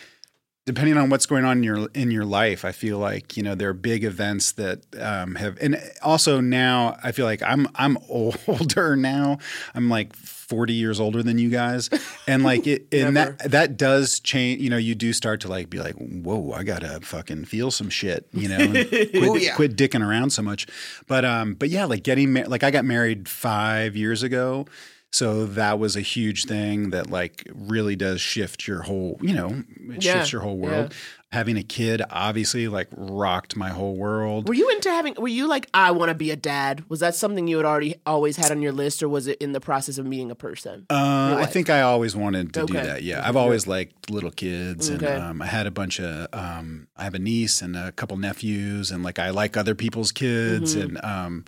[0.66, 3.56] depending on what's going on in your in your life, I feel like you know
[3.56, 7.98] there are big events that um, have, and also now I feel like I'm I'm
[8.10, 9.40] older now.
[9.74, 10.14] I'm like
[10.50, 11.90] 40 years older than you guys,
[12.28, 14.62] and like it, and that that does change.
[14.62, 17.90] You know, you do start to like be like, whoa, I gotta fucking feel some
[17.90, 18.28] shit.
[18.34, 19.56] You know, and quit, Oh, yeah.
[19.56, 20.68] quit dicking around so much.
[21.08, 24.66] But um, but yeah, like getting mar- like I got married five years ago.
[25.12, 29.64] So that was a huge thing that like really does shift your whole, you know,
[29.96, 30.94] it Yeah, shifts your whole world.
[31.32, 34.48] Having a kid obviously like rocked my whole world.
[34.48, 35.16] Were you into having?
[35.16, 36.84] Were you like, I want to be a dad?
[36.90, 39.52] Was that something you had already always had on your list, or was it in
[39.52, 40.86] the process of being a person?
[40.92, 43.02] Uh, I think I always wanted to do that.
[43.04, 46.28] Yeah, I've always liked little kids, and um, I had a bunch of.
[46.34, 50.12] Um, I have a niece and a couple nephews, and like I like other people's
[50.12, 50.98] kids, Mm-hmm.
[50.98, 51.46] and um,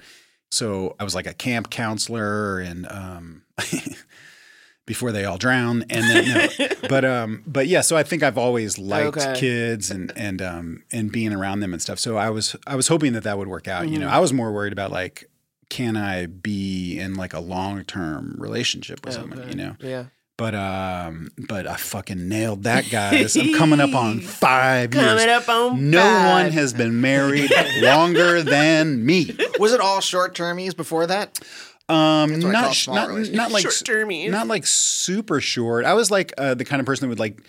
[0.52, 3.42] so I was like a camp counselor, and um,
[4.86, 6.28] before they all drown, and then
[6.60, 9.40] no, but um, but yeah, so I think I've always liked Okay.
[9.40, 12.00] kids and and um and being around them and stuff.
[12.00, 13.88] So I was I was hoping that that would work out.
[13.88, 14.02] You Mm-hmm.
[14.02, 15.28] know, I was more worried about like.
[15.70, 19.48] Can I be in like a long term relationship with someone?
[19.48, 20.04] You know, yeah.
[20.36, 23.38] but um, but I fucking nailed that, guys.
[23.38, 25.06] I'm coming up on five years.
[25.06, 26.44] Coming up on no five.
[26.44, 27.50] one has been married
[27.82, 29.34] longer than me.
[29.60, 31.40] Was it all short termies before that?
[31.90, 33.64] Um, That's what I call not sh- not not like
[34.32, 35.86] not like super short.
[35.86, 37.42] I was like uh, the kind of person that would like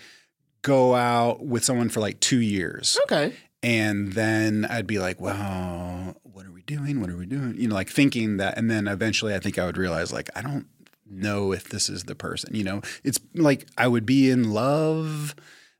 [0.63, 2.97] go out with someone for like two years.
[3.03, 3.33] Okay.
[3.61, 6.99] And then I'd be like, well, what are we doing?
[6.99, 7.55] What are we doing?
[7.57, 8.57] You know, like thinking that.
[8.57, 10.67] And then eventually I think I would realize, like, I don't
[11.09, 12.53] know if this is the person.
[12.55, 15.33] You know, it's like I would be in love,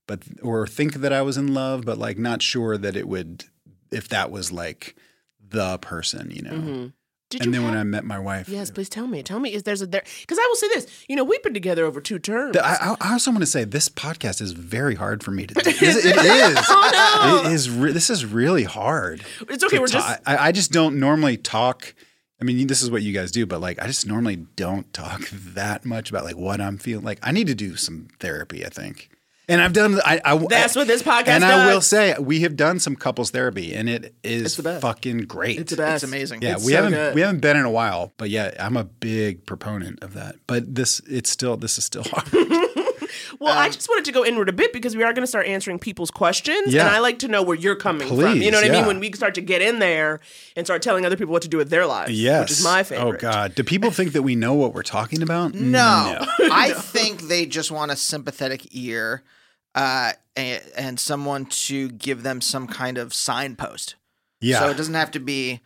[0.08, 3.44] but, or think that I was in love, but like not sure that it would,
[3.92, 4.96] if that was like
[5.46, 6.92] the person, you know.
[7.34, 9.22] Did And you then when I met my wife, Yes, please tell me.
[9.24, 10.04] Tell me, is there's a there?
[10.22, 11.06] Because I will say this.
[11.10, 12.54] You know, we've been together over two terms.
[12.54, 15.54] The- I, I- also want to say this podcast is very hard for me to
[15.54, 15.62] do.
[15.70, 16.06] It is.
[16.06, 16.58] It is.
[16.70, 19.24] Oh, It is re- this is really hard.
[19.50, 21.94] It's okay, we're ta- just- I, I just don't normally talk.
[22.42, 25.30] I mean, this is what you guys do, but like, I just normally don't talk
[25.32, 27.06] that much about like what I'm feeling.
[27.06, 28.66] Like, I need to do some therapy.
[28.66, 29.10] I think,
[29.50, 30.00] and I've done.
[30.06, 33.32] I, I That's what this podcast And I will say, we have done some couples
[33.32, 34.82] therapy, and it is the best.
[34.82, 35.60] fucking great.
[35.60, 36.04] it's the best.
[36.04, 36.42] It's amazing.
[36.42, 37.16] Yeah, It's we so haven't good.
[37.16, 40.36] we haven't been in a while, but yeah, I'm a big proponent of that.
[40.48, 42.30] But this, it's still this is still hard.
[43.40, 45.28] Well, Um, I just wanted to go inward a bit because we are going to
[45.28, 46.82] start answering people's questions, Yeah.
[46.88, 48.42] and I like to know where you're coming from.
[48.42, 48.86] You know what I mean?
[48.86, 50.20] When we start to get in there
[50.56, 52.42] and start telling other people what to do with their lives, Yes.
[52.42, 53.16] which is my favorite.
[53.16, 55.54] Oh God, do people think that we know what we're talking about?
[55.54, 59.24] No, I think they just want a sympathetic ear
[59.76, 63.96] uh, and, and someone to give them some kind of signpost.
[64.42, 64.60] Yeah.
[64.60, 65.62] So it doesn't have to be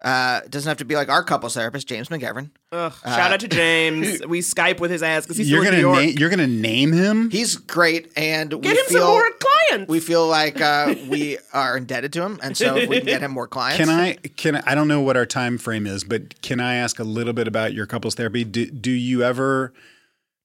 [0.00, 2.50] Uh, it doesn't have to be like our couples therapist, James McGovern.
[2.70, 4.24] Ugh, shout out to James.
[4.28, 6.14] we Skype with his ass because he's You're still gonna New York.
[6.14, 7.30] na- you're gonna name him.
[7.30, 9.90] He's great, and we Get him feel some more clients.
[9.90, 13.22] we feel like uh, we are indebted to him, and so if we can get
[13.22, 13.78] him more clients.
[13.78, 14.14] Can I?
[14.14, 17.04] Can I, I don't know what our time frame is, but can I ask a
[17.04, 18.44] little bit about your couples therapy?
[18.44, 19.72] Do, do you ever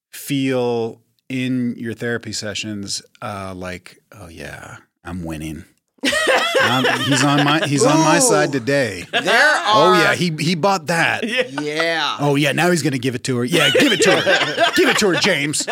[0.09, 5.65] feel in your therapy sessions uh, like, oh yeah, I'm winning.
[6.03, 9.05] He's on my he's on my side today.
[9.11, 9.63] There are.
[9.65, 11.23] Oh yeah, he he bought that.
[11.61, 12.17] yeah.
[12.19, 13.43] Oh yeah, now he's gonna give it to her.
[13.43, 14.71] Yeah, give it to her.
[14.75, 15.67] give it to her, James.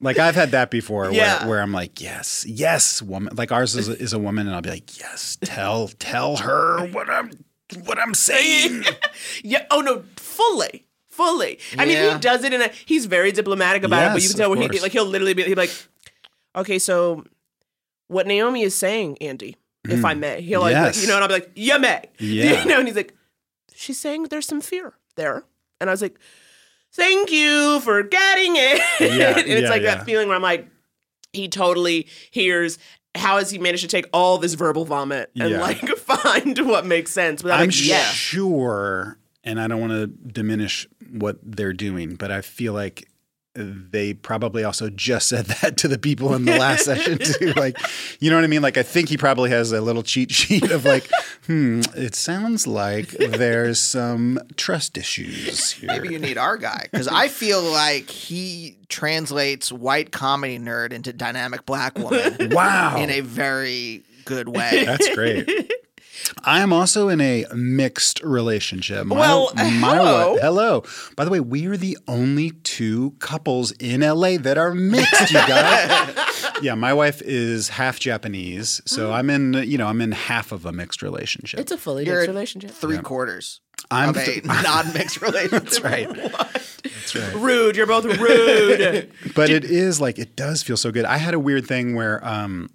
[0.00, 1.40] Like I've had that before, Yeah.
[1.40, 3.34] where, where I'm like, yes, yes, woman.
[3.36, 6.86] Like ours is a, is a woman, and I'll be like, yes, tell tell her
[6.88, 7.30] what I'm
[7.84, 8.84] what I'm saying.
[9.44, 9.66] Yeah.
[9.70, 11.58] Oh no, fully, fully.
[11.78, 12.68] I mean, he does it in a.
[12.86, 15.42] He's very diplomatic about it, but you can tell when he like he'll literally be
[15.42, 15.72] he'll be like,
[16.56, 17.24] okay, so
[18.10, 19.56] what Naomi is saying, Andy,
[19.88, 21.02] if I may, he'll like, like, Mm.
[21.02, 22.62] You know, and I'll be like, you may, Yeah.
[22.62, 23.14] you know, and he's like,
[23.74, 25.44] she's saying there's some fear there,
[25.80, 26.18] and I was like,
[26.92, 29.94] thank you for getting it, Yeah, and it's yeah, like yeah.
[29.96, 30.66] that feeling where I'm like,
[31.32, 32.78] he totally hears.
[33.16, 35.60] How has he managed to take all this verbal vomit and Yeah.
[35.60, 37.42] like find what makes sense?
[37.42, 42.40] Without I'm like, sure, and I don't want to diminish what they're doing, but I
[42.40, 43.08] feel like
[43.54, 47.52] they probably also just said that to the people in the last session too.
[47.54, 47.78] Like,
[48.20, 48.62] you know what I mean?
[48.62, 51.08] Like, I think he probably has a little cheat sheet of like,
[51.46, 55.88] hmm, it sounds like there's some trust issues here.
[55.88, 61.12] Maybe you need our guy because I feel like he translates white comedy nerd into
[61.12, 64.84] dynamic black woman wow, in a very good way.
[64.84, 65.48] that's great.
[66.44, 69.06] I am also in a mixed relationship.
[69.06, 70.18] My, Well, my hello.
[70.34, 70.84] wi- hello.
[71.16, 75.38] By the way, we are the only two couples in LA that are mixed, you
[75.38, 76.14] guys.
[76.62, 80.66] yeah, my wife is half Japanese, so I'm in, you know, I'm in half of
[80.66, 81.60] a mixed relationship.
[81.60, 82.70] It's a fully You're mixed relationship.
[82.70, 85.62] Three quarters I'm of a th- non-mixed relationship.
[85.64, 86.08] That's right.
[86.82, 87.34] That's right.
[87.34, 87.76] Rude.
[87.76, 89.10] You're both rude.
[89.34, 91.04] but it is like it does feel so good.
[91.04, 92.70] I had a weird thing where um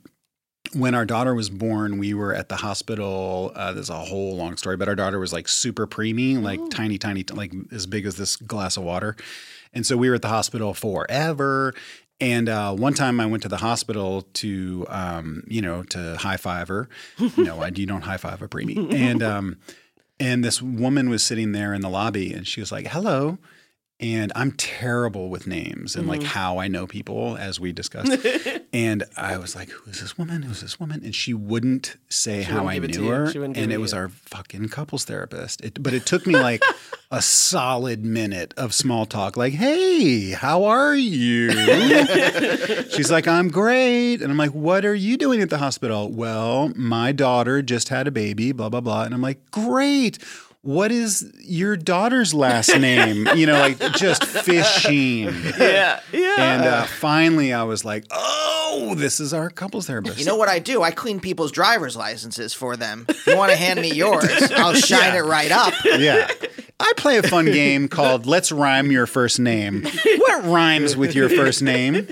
[0.73, 3.51] when our daughter was born, we were at the hospital.
[3.55, 6.97] Uh, there's a whole long story, but our daughter was like super preemie, like tiny,
[6.97, 9.15] tiny, like as big as this glass of water.
[9.73, 11.73] And so we were at the hospital forever.
[12.21, 16.37] And uh, one time I went to the hospital to, um, you know, to high
[16.37, 16.87] five her.
[17.37, 18.93] no, I you don't high five a preemie.
[18.93, 19.57] And um,
[20.19, 23.37] and this woman was sitting there in the lobby, and she was like, "Hello."
[23.97, 26.27] And I'm terrible with names and like Mm-hmm.
[26.27, 28.11] how I know people, as we discussed.
[28.73, 30.41] and I was like, "Who is this woman?
[30.41, 33.31] Who's this woman?" And she wouldn't say how wouldn't I knew her.
[33.31, 35.61] She And it it was our fucking couples therapist.
[35.63, 36.61] It, but it took me like
[37.11, 41.51] a solid minute of small talk, like, "Hey, how are you?"
[42.89, 46.73] She's like, "I'm great," and I'm like, "What are you doing at the hospital?" Well,
[46.75, 48.51] my daughter just had a baby.
[48.51, 50.19] Blah blah blah, and I'm like, "Great."
[50.65, 53.27] What is your daughter's last name?
[53.35, 55.25] You know, like just fishing.
[55.59, 55.99] yeah.
[56.11, 56.35] Yeah.
[56.39, 60.49] And uh, finally, I was like, "Oh, this is our couples therapist." You know what
[60.49, 60.81] I do?
[60.81, 63.05] I clean people's driver's licenses for them.
[63.09, 65.19] If you want to hand me yours, I'll shine Yeah.
[65.19, 65.73] it right up.
[65.85, 66.27] yeah.
[66.79, 69.83] I play a fun game called Let's Rhyme Your First Name.
[70.17, 72.07] What rhymes with your first name?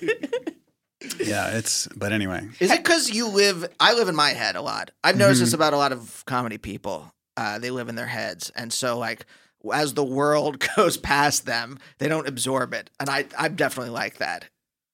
[1.19, 2.47] Yeah, it's, but anyway.
[2.59, 3.65] Is it because you live?
[3.79, 4.91] I live in my head a lot.
[5.03, 7.13] I've noticed this about a lot of comedy people.
[7.35, 9.25] Uh, they live in their heads, and so like
[9.73, 12.89] as the world goes past them, they don't absorb it.
[12.99, 14.45] And I, I'm definitely like that.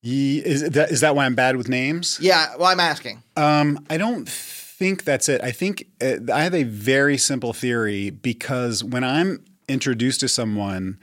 [0.02, 2.20] Ye- Is that, is that why I'm bad with names?
[2.22, 2.56] Yeah.
[2.56, 3.24] Well, I'm asking.
[3.36, 5.42] Um, I don't think that's it.
[5.44, 11.00] I think uh, I have a very simple theory because when I'm introduced to someone,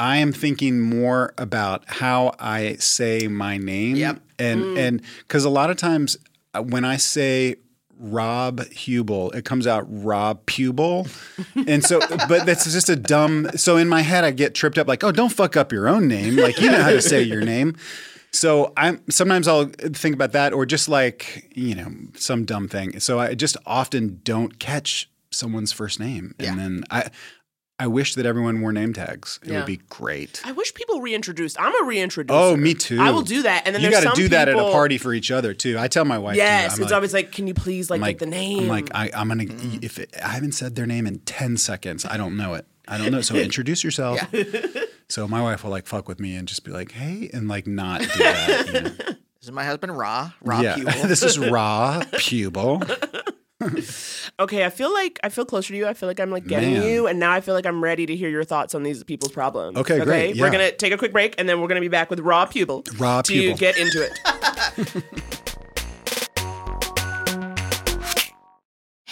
[0.00, 3.96] I am thinking more about how I say my name.
[3.96, 4.20] Yep.
[4.38, 6.16] And and because a lot of times
[6.54, 7.56] uh, when I say
[8.00, 11.08] Rob Huebel, it comes out Rob Pubel.
[11.68, 13.50] And so, but that's just a dumb.
[13.56, 16.08] So in my head, I get tripped up like, oh, don't fuck up your own
[16.08, 16.36] name.
[16.36, 17.76] Like, you know how to say your name.
[18.32, 23.00] So I'm sometimes I'll think about that or just like, you know, some dumb thing.
[23.00, 26.34] So I just often don't catch someone's first name.
[26.38, 27.10] And then I
[27.80, 29.40] I wish that everyone wore name tags.
[29.42, 29.56] It Yeah.
[29.56, 30.42] would be great.
[30.44, 31.58] I wish people reintroduced.
[31.58, 32.26] I'm a reintroducer.
[32.28, 33.00] Oh, me too.
[33.00, 33.62] I will do that.
[33.66, 35.54] And then you there's got to some do that at a party for each other
[35.54, 35.78] too.
[35.78, 36.36] I tell my wife.
[36.36, 38.64] Yes, I'm it's like- always like, can you please like, I'm like get the name?
[38.64, 39.78] I'm like I, I'm gonna mm-hmm.
[39.82, 42.66] if it, I haven't said their name in ten seconds, I don't know it.
[42.86, 43.22] I don't know.
[43.22, 44.20] So introduce yourself.
[45.10, 47.66] So my wife will like fuck with me and just be like, hey, and like
[47.66, 48.66] not do that.
[48.66, 48.90] you know.
[49.40, 50.32] This is my husband, Ra.
[50.42, 51.08] Ra yeah, Pubel.
[51.08, 52.86] this is raw pubal.
[54.40, 55.86] okay, I feel like I feel closer to you.
[55.86, 56.82] I feel like I'm like getting Man.
[56.82, 59.32] you, and now I feel like I'm ready to hear your thoughts on these people's
[59.32, 59.76] problems.
[59.76, 62.20] Okay, great, We're gonna take a quick break, and then we're gonna be back with
[62.20, 62.84] raw pupil.
[62.96, 63.58] Raw to pupil.
[63.58, 65.04] get into it.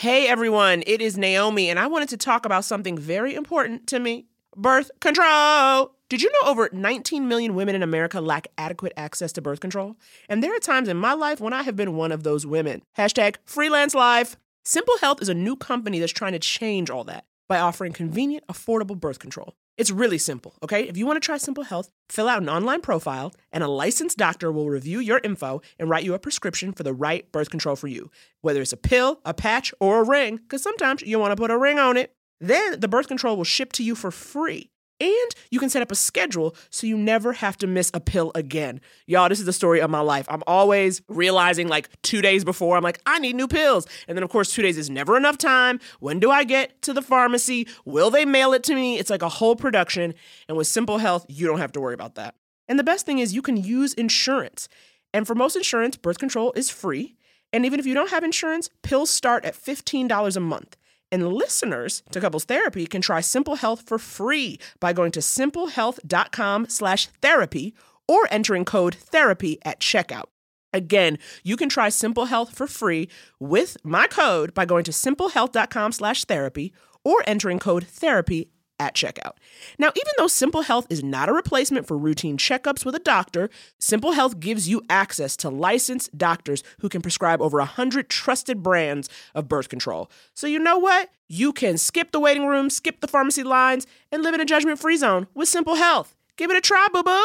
[0.01, 3.99] Hey everyone, it is Naomi, and I wanted to talk about something very important to
[3.99, 4.27] me
[4.57, 5.93] birth control.
[6.09, 9.97] Did you know over 19 million women in America lack adequate access to birth control?
[10.27, 12.83] And there are times in my life when I have been one of those women.
[12.97, 14.37] Hashtag freelance life.
[14.65, 18.47] Simple Health is a new company that's trying to change all that by offering convenient,
[18.47, 19.55] affordable birth control.
[19.77, 20.89] It's really simple, okay?
[20.89, 24.17] If you want to try Simple Health, fill out an online profile, and a licensed
[24.17, 27.77] doctor will review your info and write you a prescription for the right birth control
[27.77, 31.33] for you, whether it's a pill, a patch, or a ring, because sometimes you want
[31.33, 32.15] to put a ring on it.
[32.41, 34.71] Then the birth control will ship to you for free.
[35.01, 38.33] And you can set up a schedule so you never have to miss a pill
[38.35, 38.81] again.
[39.07, 40.27] Y'all, this is the story of my life.
[40.29, 43.87] I'm always realizing like two days before, I'm like, I need new pills.
[44.09, 45.79] And then, of course, two days is never enough time.
[46.01, 47.69] When do I get to the pharmacy?
[47.85, 48.99] Will they mail it to me?
[48.99, 50.15] It's like a whole production.
[50.49, 52.35] And with Simple Health, you don't have to worry about that.
[52.67, 54.69] And the best thing is, you can use insurance.
[55.15, 57.17] And for most insurance, birth control is free.
[57.53, 60.77] And even if you don't have insurance, pills start at $15 a month.
[61.11, 66.69] And listeners to Couples Therapy can try Simple Health for free by going to simplehealth.com
[66.69, 67.75] slash therapy
[68.07, 70.27] or entering code therapy at checkout.
[70.73, 73.09] Again, you can try Simple Health for free
[73.41, 76.73] with my code by going to simplehealth.com slash therapy
[77.05, 79.33] or entering code therapy at checkout.
[79.79, 83.51] Now, even though Simple Health is not a replacement for routine checkups with a doctor,
[83.79, 89.09] Simple Health gives you access to licensed doctors who can prescribe over 100 trusted brands
[89.35, 90.11] of birth control.
[90.35, 91.11] So, you know what?
[91.29, 94.79] You can skip the waiting room, skip the pharmacy lines, and live in a judgment
[94.79, 96.15] free zone with Simple Health.
[96.37, 97.25] Give it a try, boo boo.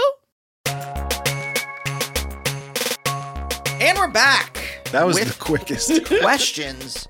[3.79, 4.81] And we're back.
[4.91, 6.05] That was with the quickest.
[6.21, 7.07] questions.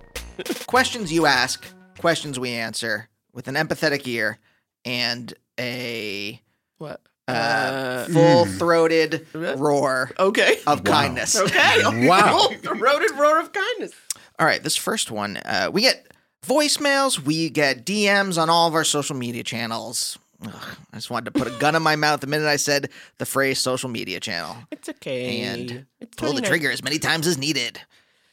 [0.65, 1.65] questions you ask,
[1.97, 4.37] questions we answer with an empathetic ear
[4.85, 6.41] and a
[6.77, 7.01] What?
[7.27, 10.59] uh, full-throated roar Okay.
[10.67, 11.35] of kindness.
[11.35, 12.07] Okay.
[12.07, 12.49] Wow.
[12.61, 13.91] the road roar of kindness.
[14.39, 16.07] All right, this first one, uh, we get
[16.45, 20.17] voicemails, we get DMs on all of our social media channels.
[20.45, 20.53] Ugh,
[20.91, 23.25] I just wanted to put a gun in my mouth the minute I said the
[23.25, 25.41] phrase social media channel It's okay.
[25.41, 27.79] and it's pull the trigger as many times as needed.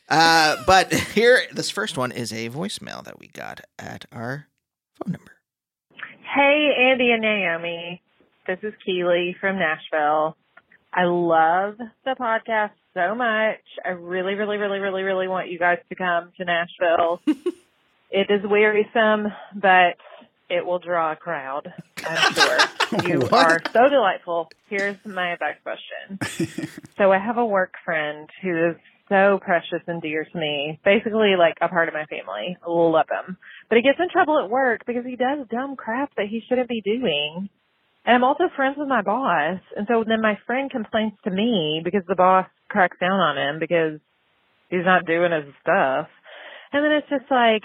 [0.09, 4.49] Uh, but here, this first one is a voicemail that we got at our
[5.05, 5.33] phone number.
[6.35, 8.03] Hey, Andy and Naomi.
[8.47, 10.37] This is Keely from Nashville.
[10.93, 13.61] I love the podcast so much.
[13.85, 17.21] I really, really, really, really, really want you guys to come to Nashville.
[18.11, 19.97] it is wearisome, but
[20.49, 21.73] it will draw a crowd,
[22.05, 22.59] I'm sure.
[23.07, 24.51] you are so delightful.
[24.69, 26.69] Here's my advice question.
[26.99, 28.77] so I have a work friend who is
[29.11, 30.81] so precious and dear to me.
[30.85, 32.57] Basically like a part of my family.
[32.67, 33.37] Love him.
[33.69, 36.69] But he gets in trouble at work because he does dumb crap that he shouldn't
[36.69, 37.51] be doing.
[38.07, 39.61] And I'm also friends with my boss.
[39.77, 43.61] And so then my friend complains to me because the boss cracks down on him
[43.61, 44.01] because
[44.71, 46.09] he's not doing his stuff.
[46.73, 47.65] And then it's just like,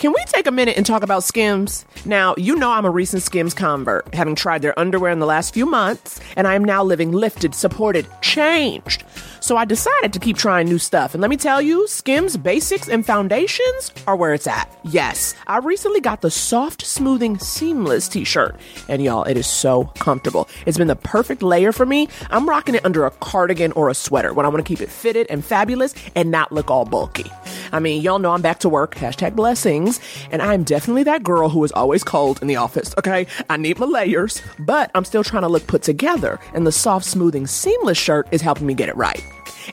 [0.00, 1.84] Can we take a minute and talk about Skims?
[2.06, 5.52] Now, you know I'm a recent Skims convert, having tried their underwear in the last
[5.52, 9.04] few months, and I am now living lifted, supported, changed.
[9.40, 11.12] So I decided to keep trying new stuff.
[11.12, 14.70] And let me tell you, Skims basics and foundations are where it's at.
[14.84, 18.56] Yes, I recently got the soft, smoothing, seamless t shirt.
[18.88, 20.48] And y'all, it is so comfortable.
[20.66, 22.08] It's been the perfect layer for me.
[22.30, 24.90] I'm rocking it under a cardigan or a sweater when I want to keep it
[24.90, 27.30] fitted and fabulous and not look all bulky.
[27.72, 29.89] I mean, y'all know I'm back to work, hashtag blessings,
[30.30, 33.26] and I'm definitely that girl who is always cold in the office, okay?
[33.48, 37.06] I need my layers, but I'm still trying to look put together, and the soft,
[37.06, 39.24] smoothing, seamless shirt is helping me get it right.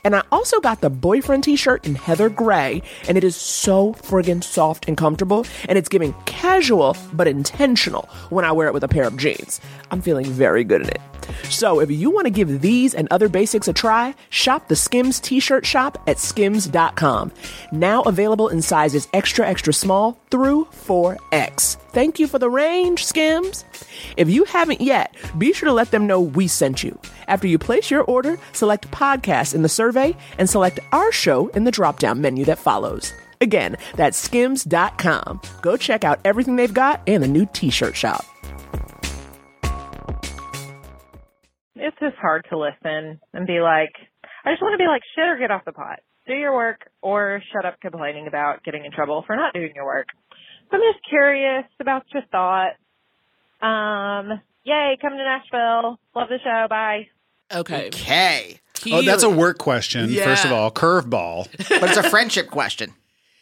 [0.04, 3.94] And I also got the boyfriend t shirt in heather gray, and it is so
[3.94, 8.84] friggin' soft and comfortable, and it's giving casual but intentional when I wear it with
[8.84, 9.60] a pair of jeans.
[9.90, 11.00] I'm feeling very good in it.
[11.50, 15.20] So if you want to give these and other basics a try, shop the Skims
[15.20, 17.32] t-shirt shop at skims.com.
[17.72, 21.76] Now available in sizes extra extra small through 4X.
[21.90, 23.64] Thank you for the range, Skims.
[24.16, 26.98] If you haven't yet, be sure to let them know we sent you.
[27.28, 31.64] After you place your order, select podcast in the survey and select our show in
[31.64, 33.12] the drop-down menu that follows.
[33.40, 35.40] Again, that's skims.com.
[35.62, 38.24] Go check out everything they've got and the new t-shirt shop.
[41.74, 43.92] It's just hard to listen and be like,
[44.44, 46.00] I just want to be like, shit or get off the pot.
[46.26, 49.86] Do your work or shut up complaining about getting in trouble for not doing your
[49.86, 50.08] work.
[50.70, 52.76] So I'm just curious about your thoughts.
[53.60, 55.98] Um, yay, come to Nashville.
[56.14, 56.66] Love the show.
[56.68, 57.08] Bye.
[57.52, 57.86] Okay.
[57.88, 58.60] Okay.
[58.92, 60.70] Oh, that's a work question, first of all.
[60.70, 61.48] Curveball.
[61.80, 62.92] But it's a friendship question.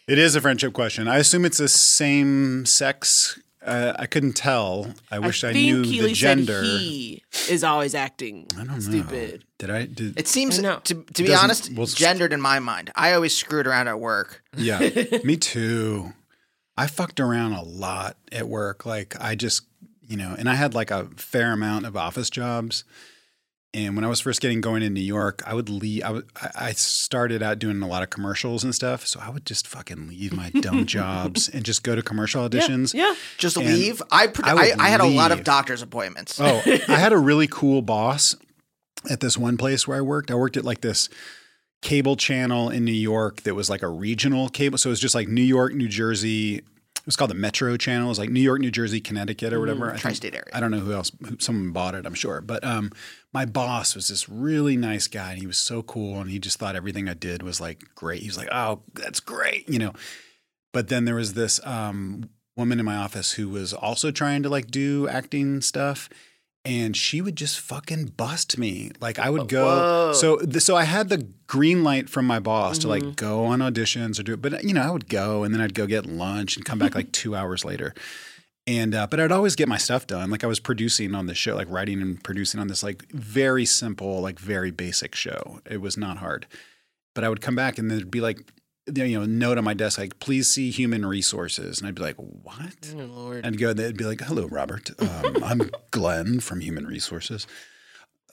[0.07, 1.09] It is a friendship question.
[1.09, 3.39] I assume it's the same sex.
[3.63, 4.95] Uh, I couldn't tell.
[5.11, 6.65] I wish I, knew Keely the gender.
[6.65, 8.79] said he is always acting I don't know.
[8.79, 9.45] stupid.
[9.59, 9.87] Did I?
[9.87, 12.93] Did, It seems, to, to be honest, well, gendered in my mind.
[12.95, 14.45] I always screwed around at work.
[14.57, 14.79] Yeah,
[15.25, 16.13] me too.
[16.77, 18.85] I fucked around a lot at work.
[18.85, 19.63] Like I just,
[20.07, 22.85] you know, and I had like a fair amount of office jobs.
[23.75, 26.03] And when I was first getting going in New York, I would leave.
[26.03, 29.07] I, would, I I started out doing a lot of commercials and stuff.
[29.07, 32.95] So I would just fucking leave my dumb jobs and just go to commercial auditions.
[32.95, 33.15] Yeah.
[33.37, 34.01] Just And leave.
[34.11, 36.41] I, pr- I I, I, had a lot of doctor's appointments.
[36.41, 38.35] Oh, I had a really cool boss
[39.11, 40.31] at this one place where I worked.
[40.31, 41.11] I worked at like this
[41.83, 44.79] cable channel in New York that was like a regional cable.
[44.79, 46.57] So it was just like New York, New Jersey.
[46.57, 48.07] It was called the Metro Channel.
[48.07, 49.93] It was like New York, New Jersey, Connecticut, or whatever.
[49.93, 50.51] I Tri-state area.
[50.53, 51.13] I don't know who else.
[51.25, 52.41] Who, someone bought it, I'm sure.
[52.41, 52.91] But um,
[53.33, 56.59] my boss was this really nice guy, and he was so cool, and he just
[56.59, 58.23] thought everything I did was like great.
[58.23, 59.93] He was like, "Oh, that's great," you know.
[60.73, 64.49] But then there was this um, woman in my office who was also trying to
[64.49, 66.09] like do acting stuff.
[66.67, 68.91] And she would just fucking bust me.
[69.01, 69.65] Like I would go.
[69.67, 70.13] Whoa.
[70.15, 72.91] So, th- so I had the green light from my boss to Mhm.
[72.91, 74.43] like go on auditions or do it.
[74.43, 76.95] But you know, I would go and then I'd go get lunch and come back
[76.97, 77.95] like two hours later.
[78.67, 80.29] And uh, but I'd always get my stuff done.
[80.29, 83.65] Like I was producing on this show, like writing and producing on this like very
[83.65, 85.61] simple, like very basic show.
[85.71, 86.47] It was not hard.
[87.15, 88.41] But I would come back and there'd be like
[88.95, 91.79] you know, note on my desk like, please see human resources.
[91.81, 92.95] And I'd be like, what?
[92.95, 93.45] Oh, Lord.
[93.47, 94.91] I'd go, they'd be like, hello, Robert.
[95.01, 97.47] Um, I'm Glenn from Human Resources.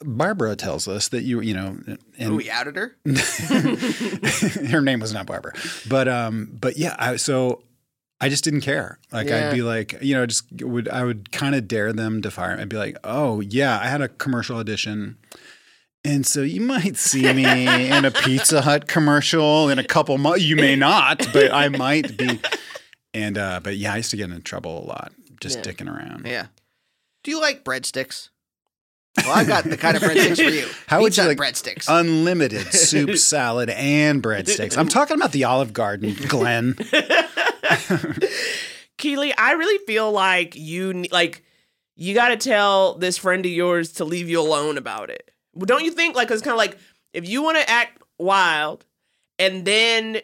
[0.02, 1.78] Barbara tells us that you, you know,
[2.18, 2.96] and Oh, we outed her?
[4.68, 5.52] her name was not Barbara,
[5.88, 7.62] but um, but yeah, I, so
[8.20, 8.98] I just didn't care.
[9.12, 9.48] Like Yeah.
[9.48, 12.56] I'd be like, you know, just would I would kind of dare them to fire.
[12.58, 15.16] I'd be like, oh yeah, I had a commercial audition.
[16.06, 20.42] And so you might see me in a Pizza Hut commercial in a couple months.
[20.42, 22.40] You may not, but I might be.
[23.14, 25.62] And uh, but yeah, I used to get in trouble a lot just Yeah.
[25.72, 26.26] dicking around.
[26.26, 26.46] Yeah.
[27.22, 28.28] Do you like breadsticks?
[29.24, 30.66] Well, I've got the kind of breadsticks for you.
[30.88, 31.86] How would you like breadsticks?
[31.88, 34.76] unlimited soup, salad, and breadsticks?
[34.76, 36.74] I'm talking about the Olive Garden, Glenn.
[38.98, 41.44] Keely, I really feel like you like
[41.96, 45.30] you got to tell this friend of yours to leave you alone about it.
[45.58, 46.78] Don't you think like it's kind of like
[47.12, 48.84] if you want to act wild
[49.38, 50.20] and then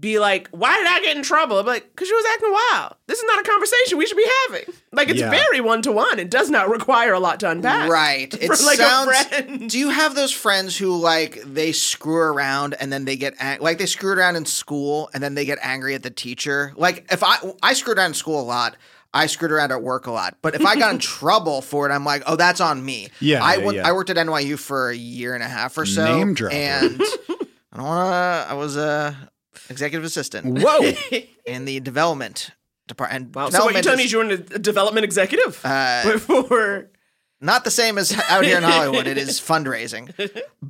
[0.00, 2.94] be like, "Why did I get in trouble?" I'm like, "Cause you was acting wild.
[3.06, 5.30] This is not a conversation we should be having." Like it's Yeah.
[5.30, 6.18] very one to one.
[6.18, 7.88] It does not require a lot to unpack.
[7.90, 8.32] Right.
[8.42, 9.72] It like, sounds.
[9.72, 13.60] Do you have those friends who like they screw around and then they get ang-
[13.62, 16.74] like they screwed around in school and then they get angry at the teacher?
[16.76, 18.76] Like if I I screwed around in school a lot.
[19.14, 21.92] I screwed around at work a lot, but if I got in trouble for it,
[21.92, 23.08] I'm like, oh, that's on me.
[23.20, 23.88] Yeah, I yeah, went- yeah.
[23.88, 26.04] I worked at NYU for a year and a half or so.
[26.04, 26.52] Name drop.
[26.52, 27.00] And
[27.72, 28.46] I don't want to.
[28.50, 29.16] I was a
[29.70, 30.58] executive assistant.
[30.62, 30.92] Whoa.
[31.46, 32.50] in the development
[32.86, 33.34] department.
[33.34, 33.48] Wow.
[33.50, 36.90] So what you telling me is you were in a development executive Uh, for
[37.40, 39.06] not the same as out here in Hollywood.
[39.06, 40.12] It is fundraising.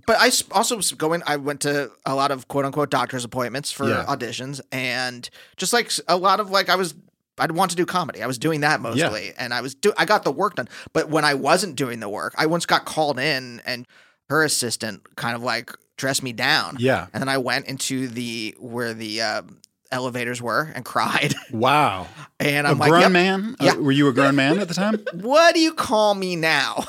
[0.06, 1.22] But I also was going.
[1.26, 4.04] I went to a lot of quote unquote doctor's appointments for Yeah.
[4.06, 6.94] auditions, and just like a lot of like I was.
[7.40, 8.22] I'd want to do comedy.
[8.22, 9.92] I was doing that mostly, and I was do.
[9.96, 10.68] I got the work done.
[10.92, 13.86] But when I wasn't doing the work, I once got called in, and
[14.28, 16.76] her assistant kind of like dressed me down.
[16.78, 17.06] Yeah.
[17.12, 19.42] and then I went into the where the uh,
[19.90, 21.34] elevators were and cried.
[21.50, 22.06] Wow.
[22.38, 23.12] And I'm like, grown yep.
[23.12, 23.56] man?
[23.58, 25.02] Uh, were you a grown man at the time?
[25.14, 26.84] What do you call me now?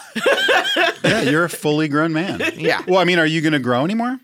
[1.04, 2.42] yeah, you're a fully grown man.
[2.56, 2.84] Yeah.
[2.88, 4.20] Well, I mean, are you going to grow anymore?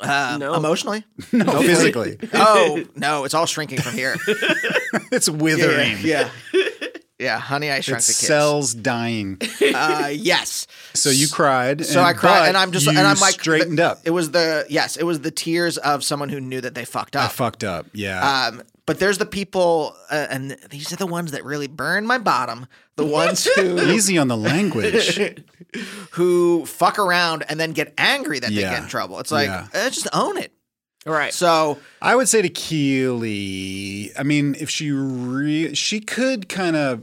[0.00, 1.04] Uh, Emotionally?
[1.32, 1.66] No, Hopefully.
[1.66, 2.18] physically.
[2.34, 4.16] oh no, it's all shrinking from here.
[5.12, 5.98] it's withering.
[6.00, 6.30] Yeah.
[7.18, 8.26] Yeah, Honey, I Shrunk It's the Kids.
[8.28, 9.36] cells dying.
[9.74, 10.66] Uh, yes.
[10.94, 11.84] So you cried.
[11.84, 14.00] So and- I cried, and I'm just, you and I'm like, straightened the- up.
[14.04, 17.16] It was the yes, it was the tears of someone who knew that they fucked
[17.16, 17.26] up.
[17.26, 17.84] I fucked up.
[17.92, 18.46] Yeah.
[18.48, 22.18] Um, but there's the people, uh, and these are the ones that really burn my
[22.18, 22.66] bottom.
[22.96, 25.16] The ones who Easy on the language.
[26.10, 29.20] who fuck around and then get angry that they get in trouble.
[29.20, 29.68] It's like Yeah.
[29.72, 30.50] eh, just own it.
[31.06, 31.32] Right.
[31.32, 37.00] So I would say to Keely, I mean, if she re- she could kind of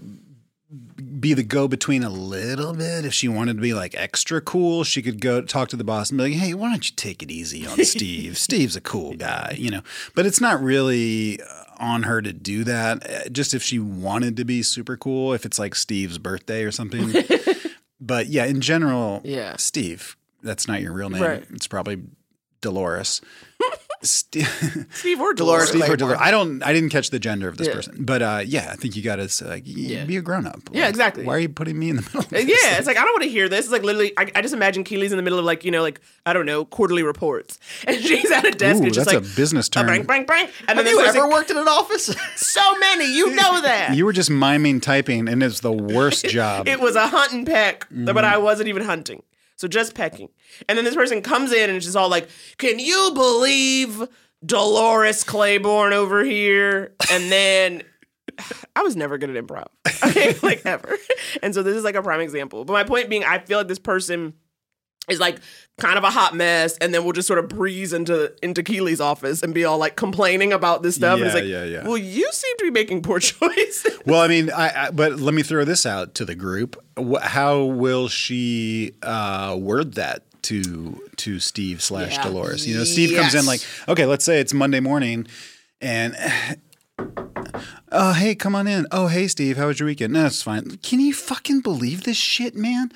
[1.19, 3.05] be the go between a little bit.
[3.05, 6.09] If she wanted to be like extra cool, she could go talk to the boss
[6.09, 8.37] and be like, "Hey, why don't you take it easy on Steve?
[8.37, 9.81] Steve's a cool guy, you know."
[10.15, 13.09] But it's not really uh, on her to do that.
[13.09, 16.71] Uh, Just if she wanted to be super cool, if it's like Steve's birthday or
[16.71, 17.13] something.
[18.01, 19.55] but yeah, in general, Yeah.
[19.57, 20.15] Steve.
[20.43, 21.21] That's not your real name.
[21.21, 21.43] Right.
[21.51, 22.03] It's probably
[22.61, 23.21] Dolores.
[24.03, 25.69] Steve, Steve or Dolores.
[25.69, 26.19] Steve or Dolores.
[26.21, 26.61] I don't.
[26.63, 27.73] I didn't catch the gender of this Yeah.
[27.73, 30.59] person, but uh, yeah, I think you got to like, y- be a grown up.
[30.71, 31.23] Yeah, exactly.
[31.25, 32.19] Why are you putting me in the middle?
[32.21, 32.47] Of Uh, this?
[32.63, 33.65] Yeah, it's like I don't want to hear this.
[33.65, 35.81] It's like literally, I, I just imagine Keely's in the middle of like you know,
[35.81, 39.23] like I don't know, quarterly reports, and she's at a desk Ooh, and just that's
[39.25, 39.87] like a business term.
[39.87, 42.13] bang, bang, bang, and have then you ever worked in an office?
[42.35, 43.95] so many, you know that.
[43.95, 46.67] You were just miming typing, and it's the worst job.
[46.67, 48.05] It was a hunt and peck, Mm-hmm.
[48.13, 49.23] but I wasn't even hunting.
[49.57, 50.29] So just pecking.
[50.69, 54.07] And then this person comes in and just all like, Can you believe
[54.45, 56.93] Dolores Claiborne over here?
[57.11, 57.83] And then
[58.75, 59.67] I was never good at improv.
[60.07, 60.95] Okay, like ever.
[61.41, 62.63] And so this is like a prime example.
[62.65, 64.33] But my point being, I feel like this person
[65.07, 65.37] is like
[65.77, 68.99] kind of a hot mess, and then we'll just sort of breeze into into Keely's
[68.99, 71.17] office and be all like complaining about this stuff.
[71.19, 71.87] and it's Yeah, like, yeah, yeah.
[71.87, 73.99] well, you seem to be making poor choices.
[74.05, 76.75] well, I mean, I, I but let me throw this out to the group.
[77.21, 82.23] How will she uh, word that to to Steve slash Yeah.
[82.23, 82.67] Dolores?
[82.67, 85.27] You know, Steve comes in like, okay, let's say it's Monday morning,
[85.81, 86.15] and.
[87.91, 88.85] Oh, hey, come on in.
[88.91, 90.11] Oh, hey, Steve, how was your weekend?
[90.13, 90.77] No, it's fine.
[90.83, 92.91] Can you fucking believe this shit, man?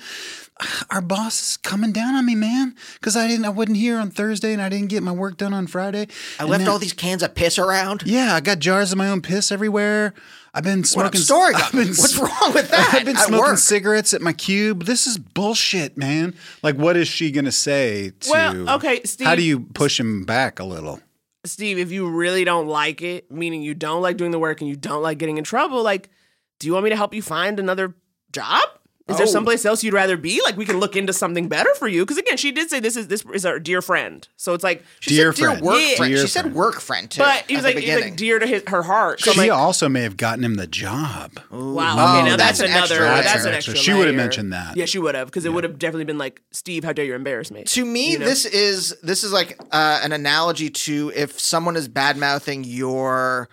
[0.90, 4.10] Our boss is coming down on me, man, because I didn't, I wasn't here on
[4.10, 6.06] Thursday and I didn't get my work done on Friday.
[6.38, 8.02] I And left now- all these cans of piss around.
[8.06, 10.14] yeah, I got jars of my own piss everywhere.
[10.54, 11.18] I've been smoking.
[11.20, 11.54] up, story?
[11.54, 12.94] I've been, What's wrong with that?
[12.94, 13.58] I've been smoking work?
[13.58, 14.84] cigarettes at my cube.
[14.84, 16.34] This is bullshit, man.
[16.62, 18.30] Like, what is she gonna say to?
[18.30, 21.00] Well, okay, Steve- How do you push him back a little?
[21.44, 24.68] Steve, if you really don't like it, meaning you don't like doing the work and
[24.70, 26.08] you don't like getting in trouble, like,
[26.60, 27.94] do you want me to help you find another
[28.30, 28.62] job?
[29.08, 29.30] Is there Oh.
[29.30, 30.40] someplace else you'd rather be?
[30.44, 32.02] Like, we can look into something better for you.
[32.04, 34.26] Because again, she did say this is this is our dear friend.
[34.36, 35.66] So it's like she Dear said dear friend.
[35.66, 35.96] Work Yeah.
[35.96, 36.14] friend.
[36.14, 37.20] Dear She said work friend too.
[37.20, 39.20] But he was like, the he was like dear to his, her heart.
[39.20, 41.32] So she like, also may have gotten him the job.
[41.50, 43.04] wow, Oh, okay, now that's, that's an another.
[43.04, 43.48] extra that's layer.
[43.50, 43.76] an extra.
[43.76, 44.76] She would have mentioned that.
[44.76, 47.14] Yeah, she would have because it would have definitely been like, Steve, how dare you
[47.16, 47.64] embarrass me?
[47.64, 48.24] To me, You know?
[48.26, 53.48] this is this is like uh, an analogy to if someone is bad mouthing your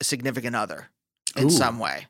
[0.00, 0.88] significant other
[1.36, 1.50] in Ooh.
[1.50, 2.06] some way,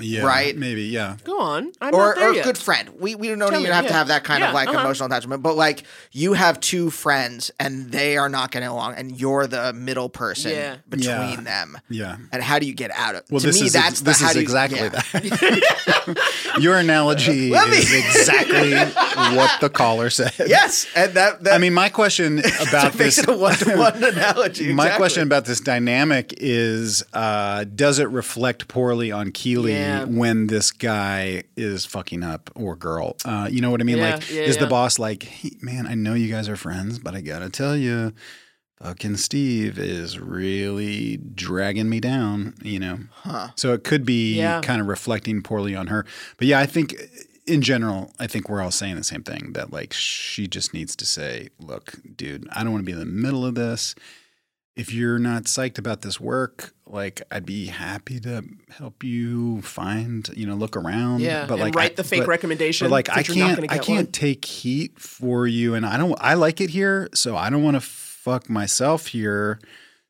[0.00, 0.56] Yeah, Right?
[0.56, 1.16] Maybe, yeah.
[1.24, 2.44] Go on, I'm or not there or yet.
[2.44, 2.90] good friend.
[2.98, 4.80] We we don't Tell even me, have to have that kind Yeah, of like uh-huh.
[4.80, 9.18] emotional attachment, but like you have two friends and they are not getting along, and
[9.20, 10.76] you're the middle person Yeah.
[10.88, 11.40] between Yeah.
[11.40, 11.78] them.
[11.88, 12.16] Yeah.
[12.32, 13.22] And how do you get out of?
[13.22, 13.26] It?
[13.30, 14.88] Well, to this me, is that's the this how is do you- exactly yeah.
[14.88, 16.54] that.
[16.60, 18.74] Your analogy Let me- is exactly
[19.36, 20.32] what the caller said.
[20.38, 23.76] Yes, and that, that I mean, my question about makes this it a one to
[23.76, 24.72] one analogy.
[24.72, 24.96] My exactly.
[24.98, 30.04] question about this dynamic is: uh, Does it reflect poorly on Keely Yeah.
[30.04, 33.16] when this guy is fucking up or girl?
[33.24, 33.98] Uh, you know what I mean?
[33.98, 36.98] Yeah, like, yeah, is the boss like, hey, "Man, I know you guys are friends,
[36.98, 38.12] but I gotta tell you,
[38.82, 43.48] fucking Steve is really dragging me down." You know, Huh.
[43.56, 46.04] so it could be kind of reflecting poorly on her.
[46.36, 46.94] But yeah, I think.
[47.46, 50.94] In general, I think we're all saying the same thing that like she just needs
[50.96, 53.94] to say, "Look, dude, I don't want to be in the middle of this
[54.78, 60.28] if you're not psyched about this work, like I'd be happy to help you find,
[60.34, 61.20] you know, look around.
[61.20, 63.78] Yeah, but and like write I- the fake but- recommendation But like I can't, I
[63.78, 64.12] can't one.
[64.12, 66.16] take heat for you, and I don't.
[66.20, 69.58] I like it here, so I don't want to fuck myself here.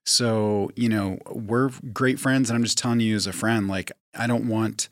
[0.05, 3.91] So you know, we're great friends, and I'm just telling you as a friend, like
[4.15, 4.89] I don't want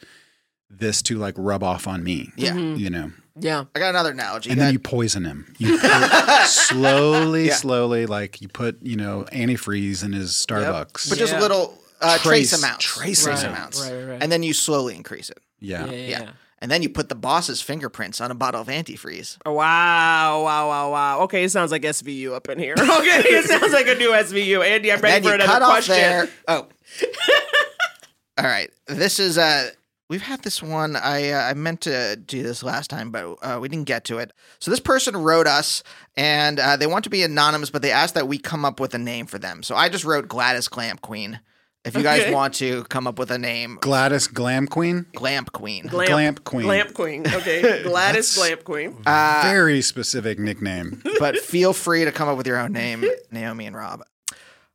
[0.69, 2.33] this to like rub off on me.
[2.37, 2.57] Yeah.
[2.57, 3.13] You know.
[3.39, 3.65] Yeah.
[3.75, 4.51] I got another analogy.
[4.51, 5.55] And You then got- you poison him.
[5.59, 5.79] You
[6.47, 7.55] slowly, Yeah.
[7.55, 11.09] slowly, like you put, you know, antifreeze in his Starbucks.
[11.09, 11.41] but just Yeah.
[11.41, 13.79] little uh, trace, Trace- amounts, trace trace amounts.
[13.79, 14.23] amounts, Right, right, right.
[14.23, 15.39] and then you slowly increase it.
[15.61, 15.87] yeah.
[15.87, 16.21] Yeah, yeah, Yeah.
[16.23, 16.31] yeah.
[16.59, 19.37] And then you put the boss's fingerprints on a bottle of antifreeze.
[19.45, 21.21] Oh, Wow, wow, wow, wow.
[21.25, 22.75] Okay, it sounds like SVU up in here.
[22.81, 24.65] Okay, it sounds like a new SVU.
[24.67, 25.95] Andy, I'm ready then for you another cut off question.
[25.97, 26.29] there.
[26.49, 26.67] Oh.
[28.39, 28.71] All right.
[28.87, 29.71] This is uh
[30.09, 30.97] we've had this one.
[30.97, 34.19] I uh, I meant to do this last time, but uh, we didn't get to
[34.19, 34.33] it.
[34.59, 35.83] So this person wrote us,
[36.17, 38.95] and uh, they want to be anonymous, but they asked that we come up with
[38.95, 39.63] a name for them.
[39.63, 41.41] So I just wrote Gladys Clamp Queen.
[41.85, 42.35] If you guys Okay.
[42.35, 45.07] want to come up with a name, Gladys Glam Queen.
[45.15, 45.87] Glamp Queen.
[45.87, 46.65] Glamp, Glamp Queen.
[46.65, 47.25] Glamp Queen.
[47.33, 47.83] Okay.
[47.85, 48.97] Gladys Glamp Queen.
[49.07, 51.01] Uh, Very specific nickname.
[51.21, 54.03] but feel free to come up with your own name, Naomi and Rob.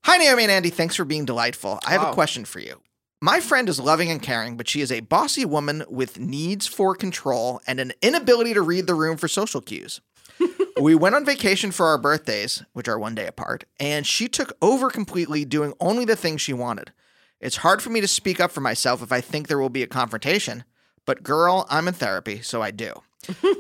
[0.06, 0.70] Hi, Naomi and Andy.
[0.70, 1.80] Thanks for being delightful.
[1.86, 2.82] I have a question for you.
[3.24, 6.96] My friend is loving and caring, but she is a bossy woman with needs for
[6.96, 10.02] control and an inability to read the room for social cues.
[10.82, 14.58] we went on vacation for our birthdays, which are one day apart, and she took
[14.60, 16.92] over completely, doing only the things she wanted.
[17.40, 19.84] It's hard for me to speak up for myself if I think there will be
[19.84, 20.64] a confrontation,
[21.06, 23.04] but girl, I'm in therapy, so I do.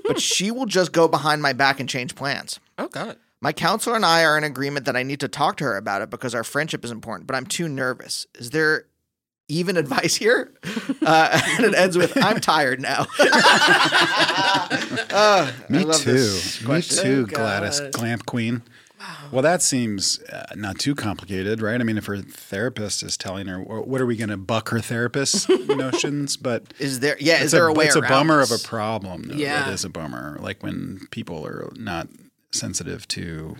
[0.07, 2.59] but she will just go behind my back and change plans.
[2.79, 3.17] Oh God.
[3.39, 6.01] My counselor and I are in agreement that I need to talk to her about
[6.01, 8.25] it because our friendship is important, but I'm too nervous.
[8.35, 8.85] Is there
[9.51, 10.51] even advice here?
[11.05, 13.05] Uh, and it ends with, I'm tired now.
[13.19, 13.27] Uh,
[15.11, 16.13] I Me love too.
[16.13, 17.03] this Me question.
[17.03, 17.91] too, Oh, Gladys God.
[17.93, 18.61] Glamp Queen.
[19.31, 21.79] Well, that seems uh, not too complicated, right?
[21.79, 24.79] I mean, if her therapist is telling her, what are we going to buck her
[24.79, 26.37] therapist notions?
[26.37, 29.23] But Is there, yeah, is there a, way It's a around bummer of a problem.
[29.29, 29.35] Though.
[29.35, 29.63] Yeah.
[29.63, 30.37] That is a bummer.
[30.41, 32.09] Like when people are not
[32.51, 33.55] sensitive to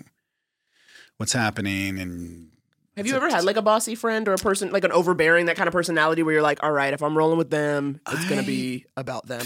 [1.18, 2.50] what's happening and
[2.98, 5.56] Have you ever had like a bossy friend or a person like an overbearing that
[5.56, 8.44] kind of personality where you're like, all right, if I'm rolling with them, it's gonna
[8.44, 9.46] be about them.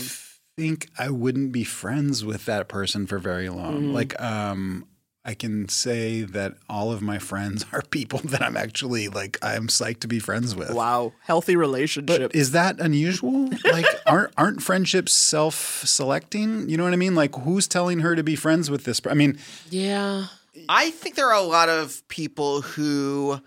[0.58, 3.84] think I wouldn't be friends with that person for very long.
[3.90, 3.94] Mhm.
[3.94, 4.88] Like, um,
[5.28, 9.68] I can say that all of my friends are people that I'm actually like I'm
[9.68, 10.70] psyched to be friends with.
[10.72, 12.06] Wow, healthy relationship.
[12.22, 13.50] But is that unusual?
[13.66, 16.70] Like, aren't aren't friendships self-selecting?
[16.70, 17.16] You know what I mean?
[17.16, 19.00] Like, who's telling her to be friends with this?
[19.00, 19.38] per- I mean,
[19.70, 20.28] yeah.
[20.70, 23.40] I think there are a lot of people who.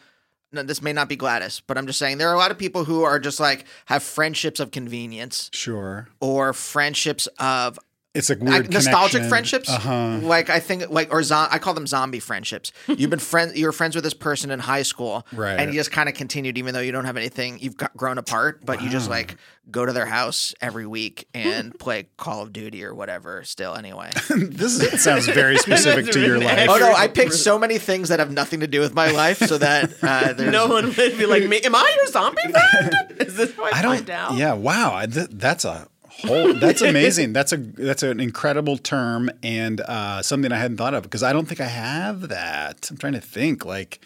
[0.51, 2.57] No, this may not be Gladys, but I'm just saying there are a lot of
[2.57, 7.79] people who are just like have friendships of convenience sure, or friendships of
[8.15, 9.29] it's a I- weird nostalgic connection.
[9.29, 9.69] friendships.
[9.71, 10.19] Uh-huh.
[10.23, 12.73] Like I think like or zo- I call them zombie friendships.
[12.87, 13.57] You've been friends.
[13.59, 15.59] You were friends with this person in high school, Right.
[15.61, 17.59] And you just kind of continued, even though you don't have anything.
[17.61, 19.37] You've got grown apart, but you just like
[19.71, 23.45] go to their house every week and play Call of Duty or whatever.
[23.45, 24.11] Still, anyway.
[24.31, 26.69] this is, sounds very specific to your life.
[26.71, 26.93] Oh no!
[26.93, 29.93] I picked so many things that have nothing to do with my life, so that
[30.03, 33.13] uh, there's No one would be like, "Me- am I your zombie friend?
[33.21, 34.17] Is this how I, I find don't.
[34.17, 34.35] out?
[34.35, 34.55] Yeah.
[34.55, 34.95] Wow.
[34.97, 35.87] I- th- that's a
[36.25, 36.53] whole.
[36.55, 37.33] That's amazing.
[37.33, 41.33] that's a that's an incredible term and uh, something I hadn't thought of because I
[41.33, 42.89] don't think I have that.
[42.91, 43.65] I'm trying to think.
[43.65, 44.01] Like,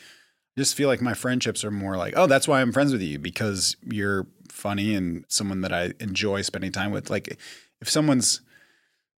[0.57, 3.03] I just feel like my friendships are more like, oh, that's why I'm friends with
[3.03, 7.09] you because you're funny and someone that I enjoy spending time with.
[7.11, 7.39] Like,
[7.81, 8.41] if someone's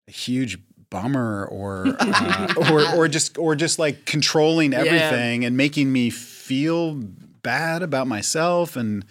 [0.09, 0.59] a huge
[0.91, 4.81] bummer or uh, or or just or just like controlling Yeah.
[4.81, 6.95] everything and making me feel
[7.43, 9.05] bad about myself and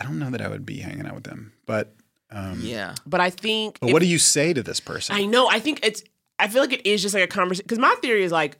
[0.00, 1.52] I don't know that I would be hanging out with them.
[1.64, 1.94] But
[2.32, 2.94] um yeah.
[3.06, 5.14] But I think But if- what do you say to this person?
[5.16, 5.48] I know.
[5.48, 6.02] I think it's.
[6.38, 7.64] I feel like it is just like a conversation.
[7.64, 8.58] Because my theory is like,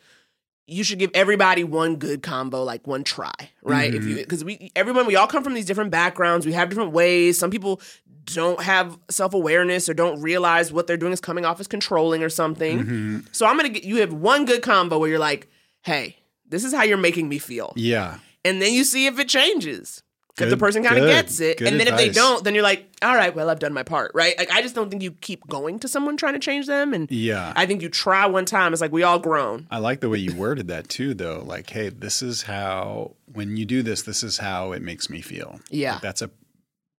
[0.69, 3.93] you should give everybody one good combo, like one try, right?
[3.95, 6.47] If you because we everyone we all come from these different backgrounds.
[6.47, 7.39] We have different ways.
[7.39, 7.81] Some people
[8.27, 12.23] don't have self awareness or don't realize what they're doing is coming off as controlling
[12.23, 12.85] or something.
[12.85, 13.27] Mhm.
[13.35, 15.49] So I'm gonna get you have one good combo where you're like,
[15.83, 16.17] hey,
[16.49, 18.19] this is how you're making me feel, Yeah.
[18.45, 20.03] and then you see if it changes.
[20.41, 22.91] If the person kind of gets it, and then if they don't, then you're like,
[23.03, 24.37] all right, well, I've done my part, right?
[24.39, 27.11] Like, I just don't think you keep going to someone trying to change them, and
[27.11, 27.53] Yeah.
[27.55, 28.73] I think you try one time.
[28.73, 29.67] It's like we all grown.
[29.71, 31.43] I like the way you worded that too, though.
[31.45, 35.21] Like, hey, this is how, when you do this, this is how it makes me
[35.21, 35.61] feel.
[35.69, 35.95] Yeah.
[35.95, 36.31] Like, that's a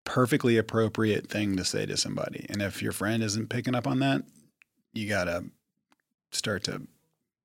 [0.05, 2.45] perfectly appropriate thing to say to somebody.
[2.49, 4.21] And if your friend isn't picking up on that,
[4.93, 5.45] you got to
[6.31, 6.83] start to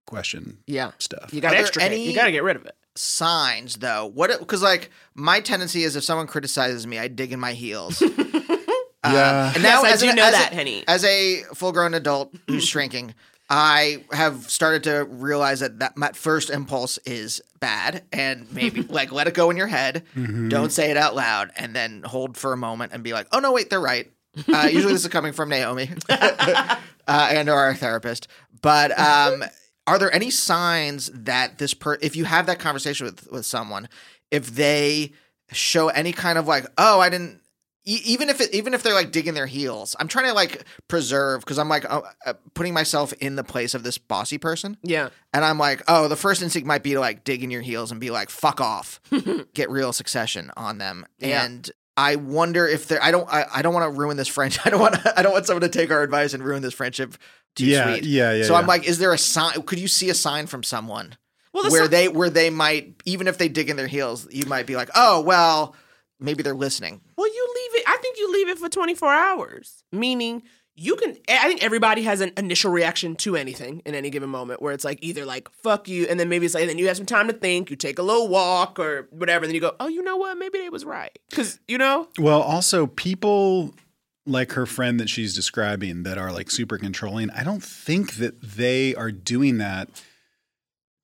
[0.07, 0.91] question Yeah.
[0.99, 1.33] stuff.
[1.33, 2.75] You got to Are any- You got to get rid of it.
[2.99, 4.07] Signs though.
[4.07, 8.03] What because like my tendency is if someone criticizes me, I dig in my heels.
[9.05, 9.53] Yeah.
[9.55, 10.85] and Yes, I as do an- know as that, a, Henny.
[10.87, 13.15] As a full-grown adult who's shrinking,
[13.49, 19.11] I have started to realize that that my first impulse is bad, and maybe like
[19.13, 20.05] let it go in your head.
[20.17, 20.51] Mhm.
[20.51, 23.39] Don't say it out loud, and then hold for a moment and be like, "Oh
[23.39, 24.11] no, wait, they're right."
[24.53, 26.77] Uh, usually, this is coming from Naomi uh,
[27.09, 28.29] and or our therapist.
[28.61, 29.45] But um,
[29.89, 33.89] are there any signs that this per if you have that conversation with with someone,
[34.31, 35.13] if they
[35.53, 37.41] show any kind of like, "Oh, I didn't."
[37.87, 40.65] e- Even if it, even if they're like digging their heels, I'm trying to like
[40.89, 44.77] preserve because I'm like uh, uh, putting myself in the place of this bossy person.
[44.83, 45.09] Yeah.
[45.33, 47.91] And I'm like, oh, the first instinct might be to like dig in your heels
[47.91, 49.01] and be like, fuck off,
[49.55, 51.07] get real succession on them.
[51.19, 51.45] Yeah.
[51.45, 54.63] And I wonder if they're, I don't, I, I don't want to ruin this friendship.
[54.67, 57.15] I don't want, I don't want someone to take our advice and ruin this friendship
[57.59, 58.05] too Yeah, sweet.
[58.05, 59.63] yeah, yeah, So I'm like, is there a sign?
[59.63, 61.17] Could you see a sign from someone
[61.53, 64.47] Well, where si- they, where they might, even if they dig in their heels, you
[64.47, 65.75] might be like, oh, well,
[66.21, 67.01] maybe they're listening.
[67.17, 67.85] Well, you leave it.
[67.89, 70.43] I think you leave it for 24 hours, meaning
[70.81, 74.63] you can i think everybody has an initial reaction to anything in any given moment
[74.63, 76.97] where it's like either like fuck you and then maybe it's like then you have
[76.97, 79.75] some time to think you take a little walk or whatever and then you go
[79.81, 83.75] oh you know what maybe they was right because you know Well, also people
[84.29, 87.31] like her friend that she's describing that are like super controlling.
[87.31, 89.89] I don't think that they are doing that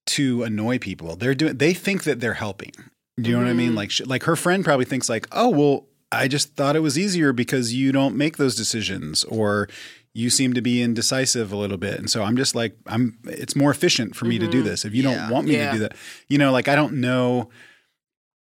[0.06, 1.16] to annoy people.
[1.16, 1.56] They're doing.
[1.56, 2.72] They think that they're helping.
[3.20, 3.72] Do you know what I mean?
[3.72, 3.76] Mhm.
[3.76, 6.98] Like, she, like her friend probably thinks like, oh well, I just thought it was
[6.98, 9.68] easier because you don't make those decisions or.
[10.16, 13.18] You seem to be indecisive a little bit, and so I'm just like I'm.
[13.24, 14.66] It's more efficient for me to do Mhm.
[14.66, 14.84] this.
[14.84, 15.16] If you Yeah.
[15.16, 15.72] don't want me Yeah.
[15.72, 15.96] to do that,
[16.28, 17.50] you know, like I don't know.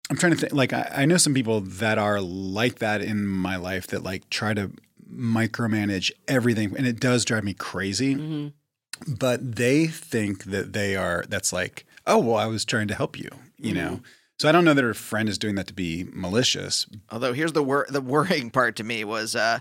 [0.09, 0.53] I'm trying to think.
[0.53, 4.29] Like I, I know some people that are like that in my life that like
[4.29, 4.71] try to
[5.11, 8.15] micromanage everything, and it does drive me crazy.
[8.15, 9.13] Mm-hmm.
[9.15, 11.23] But they think that they are.
[11.27, 13.29] That's like, oh well, I was trying to help you.
[13.57, 13.75] You Mm-hmm.
[13.95, 13.99] know.
[14.39, 16.85] So I don't know that her friend is doing that to be malicious.
[17.11, 19.59] Although here's the wor- the worrying part to me was uh,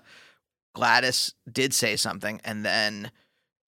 [0.75, 3.11] Gladys did say something, and then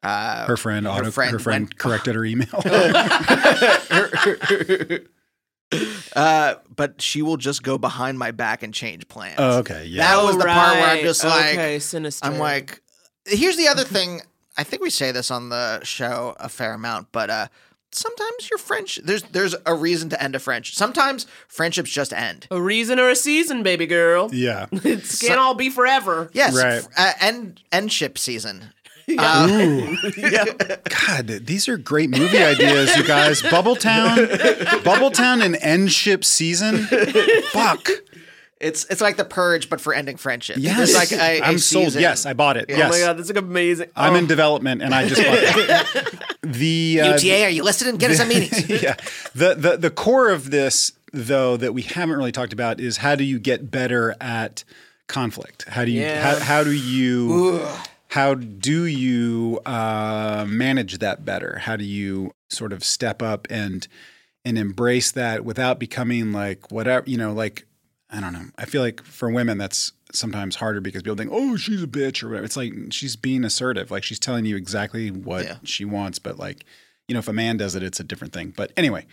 [0.03, 2.47] uh, Her friend, auto, her friend, went- corrected her email.
[6.17, 9.37] uh, but she will just go behind my back and change plans.
[9.39, 10.03] Oh, okay, yeah.
[10.17, 12.27] That was the part where I'm just like, Okay, sinister.
[12.27, 12.81] I'm like,
[13.27, 14.23] here's the other thing.
[14.57, 17.47] I think we say this on the show a fair amount, but uh,
[17.93, 20.75] sometimes your friendship there's there's a reason to end a French.
[20.75, 22.47] Sometimes friendships just end.
[22.51, 24.67] a reason or a season baby girl yeah.
[24.73, 26.79] it can't all be forever Yes, Right.
[26.79, 28.73] f- uh, end end ship season.
[29.17, 29.47] Yeah.
[29.49, 29.97] Ooh.
[31.07, 33.41] God, these are great movie ideas, you guys.
[33.43, 34.27] Bubbletown,
[34.83, 36.85] Bubbletown and End Ship Season.
[37.51, 37.89] Fuck.
[38.61, 40.57] It's it's like the purge, but for ending friendship.
[40.59, 40.77] Yes.
[40.77, 41.87] There's like a, a I'm sold.
[41.87, 42.03] season.
[42.03, 42.67] Yes, I bought it.
[42.69, 42.77] Yeah.
[42.79, 42.89] Yes.
[42.89, 44.17] oh my god that's like amazing I'm Oh.
[44.17, 46.37] in development and I just bought that.
[46.43, 47.97] the uh, UTA, are you listening?
[47.99, 48.69] Get us some meetings.
[48.83, 48.97] yeah.
[49.35, 53.15] The, the the core of this though that we haven't really talked about is how
[53.15, 54.65] do you get better at
[55.07, 55.65] conflict?
[55.69, 56.21] How do you Yeah.
[56.21, 57.65] how, how do you
[58.09, 61.59] how do you uh, manage that better?
[61.61, 63.87] How do you sort of step up and
[64.45, 67.67] and embrace that without becoming like whatever you know like
[68.11, 68.47] I don't know.
[68.57, 72.23] I feel like for women that's sometimes harder because people think, "Oh, she's a bitch"
[72.23, 72.47] or whatever.
[72.47, 75.57] It's like she's being assertive, like she's telling you exactly what Yeah.
[75.65, 76.65] she wants, but like
[77.07, 78.55] you know, if a man does it, it's a different thing.
[78.57, 79.07] But anyway,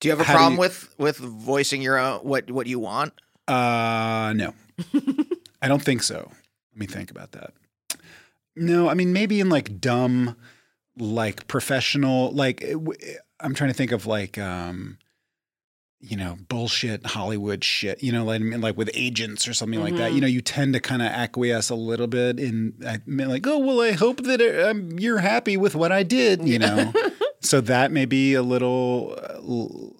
[0.00, 3.14] Do you have a problem you- with with voicing your own what what you want?
[3.48, 4.52] Uh, no,
[5.62, 6.30] I don't think so.
[6.72, 7.54] Let me think about that.
[8.56, 10.36] No, I mean maybe in like dumb,
[10.98, 12.98] like professional, like it w-
[13.38, 14.98] I'm trying to think of like, um,
[16.00, 18.02] you know, bullshit Hollywood shit.
[18.02, 20.12] You know, like I mean, like with agents or something like that.
[20.14, 23.46] You know, you tend to kind of acquiesce a little bit in I mean, like,
[23.46, 26.46] oh well, I hope that uh, um, you're happy with what I did.
[26.48, 26.92] You know,
[27.40, 29.18] so that may be a little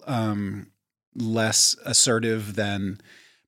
[0.07, 0.67] uh, um,
[1.15, 2.99] less assertive than.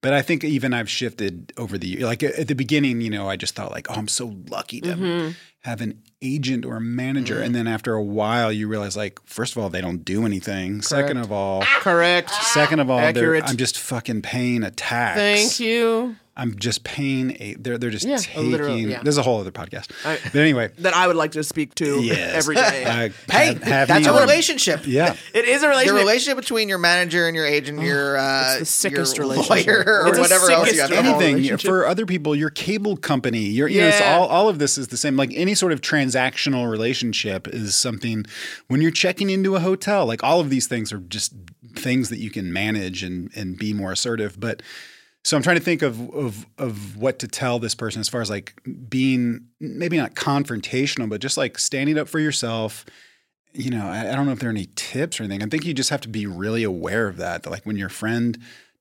[0.01, 2.05] But I think even I've shifted over the year.
[2.05, 4.95] Like at the beginning, you know, I just thought like, oh, I'm so lucky to
[4.95, 5.35] Mhm.
[5.63, 7.41] have an agent or a manager.
[7.41, 10.81] And then after a while, you realize like, first of all, they don't do anything.
[10.81, 12.99] Second of all, correct second of all.
[12.99, 15.17] I'm just fucking paying a tax.
[15.17, 17.55] thank you I'm just paying a.
[17.59, 18.49] They're they're just Yeah, taking.
[18.51, 19.01] literally, yeah.
[19.03, 19.91] There's a whole other podcast.
[20.05, 22.33] I- but anyway, that I would like to speak to yes.
[22.35, 22.83] every day.
[22.89, 24.21] Uh, Hey, have- have that's a on.
[24.21, 24.81] relationship.
[24.87, 25.15] Yeah.
[25.33, 25.95] it is a The relationship.
[25.99, 29.67] relationship between your manager and your agent, your uh, it's the sickest your relationship.
[29.67, 31.03] lawyer, or It's whatever else you sickest have.
[31.03, 31.21] to have.
[31.21, 34.15] anything for other people your cable company your you know Yeah.
[34.17, 38.25] all, all of this is the same like any sort of transactional relationship is something
[38.67, 41.33] when you're checking into a hotel like all of these things are just
[41.75, 44.61] things that you can manage and and be more assertive but
[45.23, 48.21] so I'm trying to think of of of what to tell this person as far
[48.21, 48.53] as like
[48.89, 52.85] being maybe not confrontational but just like standing up for yourself.
[53.53, 55.43] You know I, I don't know if there are any tips or anything.
[55.43, 57.89] I think you just have to be really aware of that that like when your
[57.89, 58.39] friend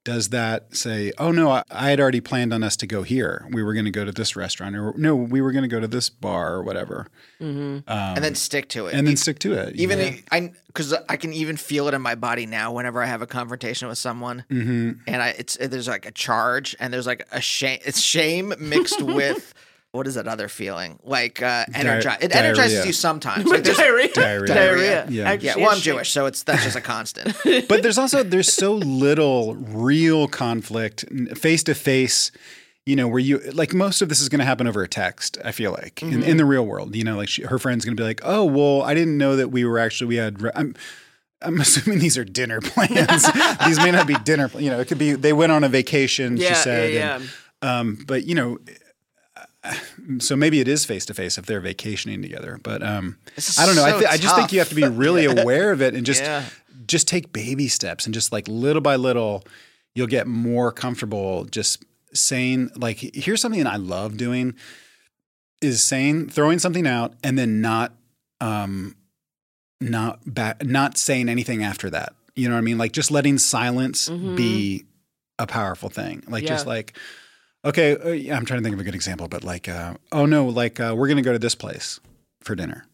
[0.09, 3.46] does that say, oh no, I, I had already planned on us to go here.
[3.52, 5.80] We were going to go to this restaurant, or no, we were going to go
[5.80, 7.09] to this bar or whatever.
[7.42, 7.52] Mhm.
[7.76, 8.94] Um, and then stick to it.
[8.94, 9.76] and then stick to it.
[9.76, 10.14] even yeah.
[10.32, 13.26] I because I can even feel it in my body now whenever I have a
[13.26, 17.42] confrontation with someone, hmm and I it's there's like a charge and there's like a
[17.42, 17.80] shame.
[17.84, 19.52] It's shame mixed with.
[19.93, 20.99] What is that other feeling?
[21.03, 22.18] Like uh, energize.
[22.20, 22.86] It energizes diarrhea.
[22.86, 23.45] you sometimes.
[23.51, 24.09] Like there's- diarrhea.
[24.14, 24.47] Diarrhea.
[24.47, 25.07] Diarrhea.
[25.09, 25.30] Yeah.
[25.30, 25.80] Actually, yeah, well, I'm.
[25.80, 27.34] Jewish, so it's that's just a constant.
[27.68, 31.05] but there's also there's so little real conflict
[31.36, 32.30] face to face
[32.84, 35.36] you know where you like most of this is going to happen over a text
[35.45, 37.95] i feel like in, in the real world you know like she, her friend's going
[37.95, 40.74] to be like oh well i didn't know that we were actually we had i'm
[41.43, 43.24] I'm assuming these are dinner plans.
[43.64, 44.51] these may not be dinner.
[44.59, 46.36] You know, it could be they went on a vacation.
[46.36, 47.28] Yeah, she said, yeah, and,
[47.62, 48.59] um, but you know,
[50.20, 52.59] so maybe it is face to face if they're vacationing together.
[52.62, 53.18] But um,
[53.59, 53.84] I don't know.
[53.84, 56.22] I, th- I just think you have to be really aware of it and just
[56.22, 56.44] Yeah.
[56.86, 59.44] just take baby steps and just like little by little,
[59.94, 61.84] you'll get more comfortable just
[62.14, 64.54] saying like, here's something that I love doing.
[65.61, 67.92] is saying throwing something out and then not
[68.40, 68.94] um
[69.80, 72.12] not back not saying anything after that.
[72.36, 72.78] You know what I mean?
[72.78, 74.36] Like just letting silence Mhm.
[74.36, 74.84] be
[75.38, 76.22] a powerful thing.
[76.28, 76.96] Like just like
[77.64, 77.92] okay,
[78.30, 80.80] uh, I'm trying to think of a good example, but like uh oh no, like
[80.80, 82.00] uh, we're going to go to this place
[82.42, 82.84] for dinner.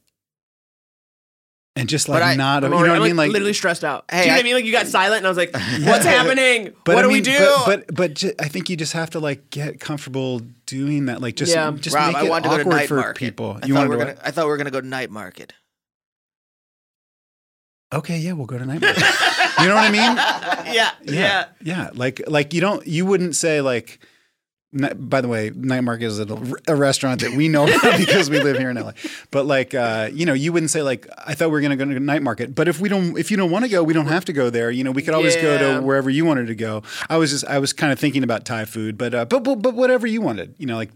[1.76, 3.16] And just like I- not, I'm you know what I mean?
[3.16, 4.04] Like literally stressed out.
[4.08, 4.54] Hey, do you know I- what I mean?
[4.54, 6.72] Like you got silent, and I was like, "What's happening?
[6.84, 8.92] But what I do we mean, do?" But but, but ju- I think you just
[8.92, 11.20] have to like get comfortable doing that.
[11.20, 11.72] Like just Yeah.
[11.72, 13.16] just Rob, make I it wanted to go to awkward night for market.
[13.18, 13.58] people.
[13.60, 14.18] I you thought want we to were gonna.
[14.22, 15.52] I thought we were gonna go to night market.
[17.92, 19.02] Okay, yeah, we'll go to night market.
[19.60, 20.16] you know what I mean?
[20.74, 21.90] yeah, Yeah, yeah.
[21.94, 23.98] Like like you don't you wouldn't say like.
[24.74, 26.26] Ni- By the way, night market is a,
[26.68, 27.64] a restaurant that we know
[27.96, 28.92] because we live here in LA.
[29.30, 31.82] But like, uh, you know, you wouldn't say like, "I thought we were going to
[31.82, 33.94] go to night market." But if we don't, if you don't want to go, we
[33.94, 34.70] don't have to go there.
[34.70, 36.82] You know, we could always go to wherever you wanted to go.
[37.08, 39.56] I was just, I was kind of thinking about Thai food, but uh, but but,
[39.62, 40.90] but whatever you wanted, you know, like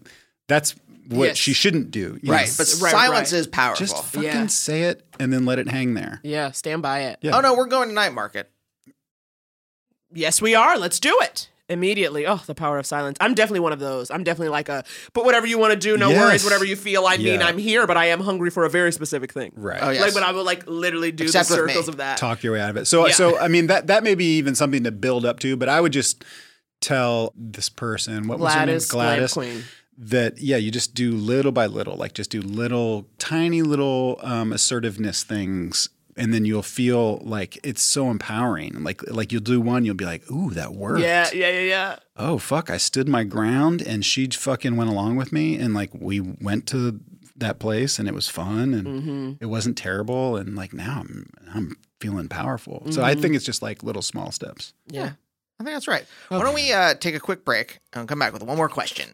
[0.49, 0.75] that's
[1.09, 1.37] what Yes.
[1.39, 2.19] she shouldn't do.
[2.23, 2.55] you Right, know?
[2.59, 3.39] but Right, silence right.
[3.39, 3.87] is powerful.
[3.87, 4.47] just fucking Yeah.
[4.49, 6.21] say it and then let it hang there.
[6.23, 7.19] yeah, stand by it.
[7.23, 7.35] Yeah.
[7.37, 8.51] Oh no, we're going to night market.
[10.13, 10.79] Yes, we are.
[10.79, 12.27] Let's do it immediately.
[12.27, 13.17] Oh, the power of silence.
[13.21, 14.11] I'm definitely one of those.
[14.11, 14.85] I'm definitely like a.
[15.13, 16.21] But whatever you want to do, no Yes.
[16.21, 16.45] worries.
[16.45, 17.07] Whatever you feel.
[17.07, 19.53] I mean, I'm here, but I am hungry for a very specific thing.
[19.55, 19.79] Right.
[19.83, 20.03] Oh yes.
[20.03, 21.73] Like, but I will like literally do Except the with me.
[21.73, 22.17] circles of that.
[22.19, 22.87] talk your way out of it.
[22.87, 23.13] So Yeah.
[23.13, 25.81] so I mean that that may be even something to build up to, but I
[25.81, 26.25] would just
[26.81, 28.67] tell this person what was her name?
[28.67, 29.65] Gladys, Gladys, Gladys Queen.
[29.99, 34.53] that yeah, you just do little by little, like just do little tiny little um,
[34.53, 35.89] assertiveness things.
[36.19, 38.83] And then you'll feel like it's so empowering.
[38.83, 41.97] Like like you'll do one, you'll be like, "Ooh, that worked." Yeah, yeah, yeah, yeah.
[42.17, 45.91] Oh fuck, I stood my ground, and she fucking went along with me, and like
[45.95, 47.01] we went to
[47.37, 49.33] that place, and it was fun, and Mm-hmm.
[49.41, 52.83] it wasn't terrible, and like now I'm I'm feeling powerful.
[52.91, 53.21] So I Mm-hmm.
[53.23, 54.73] think it's just like little small steps.
[54.89, 55.13] Yeah.
[55.61, 56.07] I think that's right.
[56.29, 59.09] Why don't we uh, take a quick break and come back with one more question?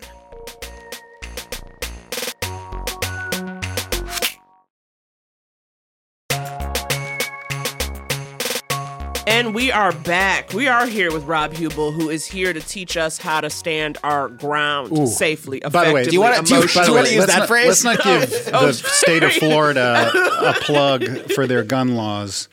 [9.35, 10.53] And we are back.
[10.53, 13.99] We are here with Rob Huebel, who is here to teach us how to stand
[14.05, 15.09] our ground Ooh.
[15.09, 16.87] safely, effectively, By the way, do you wanna- do you- emotionally.
[16.87, 17.67] by the way, use let's that not, phrase?
[17.67, 18.93] Let's not give Oh, the sorry.
[18.93, 22.49] state of Florida a plug for their gun laws.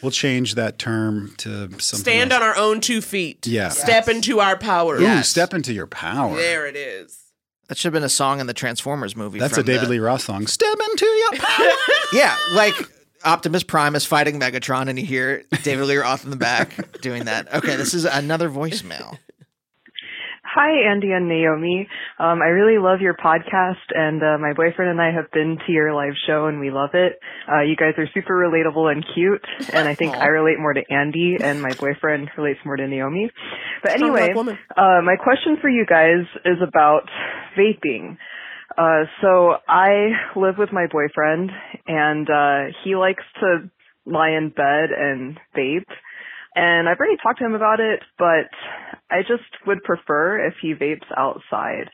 [0.00, 1.80] We'll change that term to something.
[2.00, 2.40] Stand else.
[2.42, 3.46] on our own two feet.
[3.46, 3.68] Yeah.
[3.68, 4.96] Step into our power.
[5.02, 6.34] Ooh, step into your power.
[6.34, 7.18] There it is.
[7.68, 9.38] That should have been a song in the Transformers movie.
[9.38, 10.46] That's a David the- Lee Roth song.
[10.46, 11.68] Step into your power.
[12.14, 12.74] Yeah, like
[13.24, 17.24] Optimus Prime is fighting Megatron, and you hear David Lee Roth in the back doing
[17.24, 17.52] that.
[17.54, 19.18] Okay, this is another voicemail.
[20.54, 21.88] Hi, Andy and Naomi.
[22.18, 25.72] Um, I really love your podcast, and uh, my boyfriend and I have been to
[25.72, 27.18] your live show, and we love it.
[27.50, 29.42] Uh, you guys are super relatable and cute,
[29.72, 33.30] and I think I relate more to Andy, and my boyfriend relates more to Naomi.
[33.82, 34.34] But anyway,
[34.76, 37.08] uh, my question for you guys is about
[37.56, 38.18] vaping.
[38.76, 41.50] Uh, so I live with my boyfriend,
[41.86, 43.70] and uh, he likes to
[44.06, 45.90] lie in bed and vape.
[46.54, 48.48] And I've already talked to him about it, but
[49.10, 51.90] I just would prefer if he vapes outside.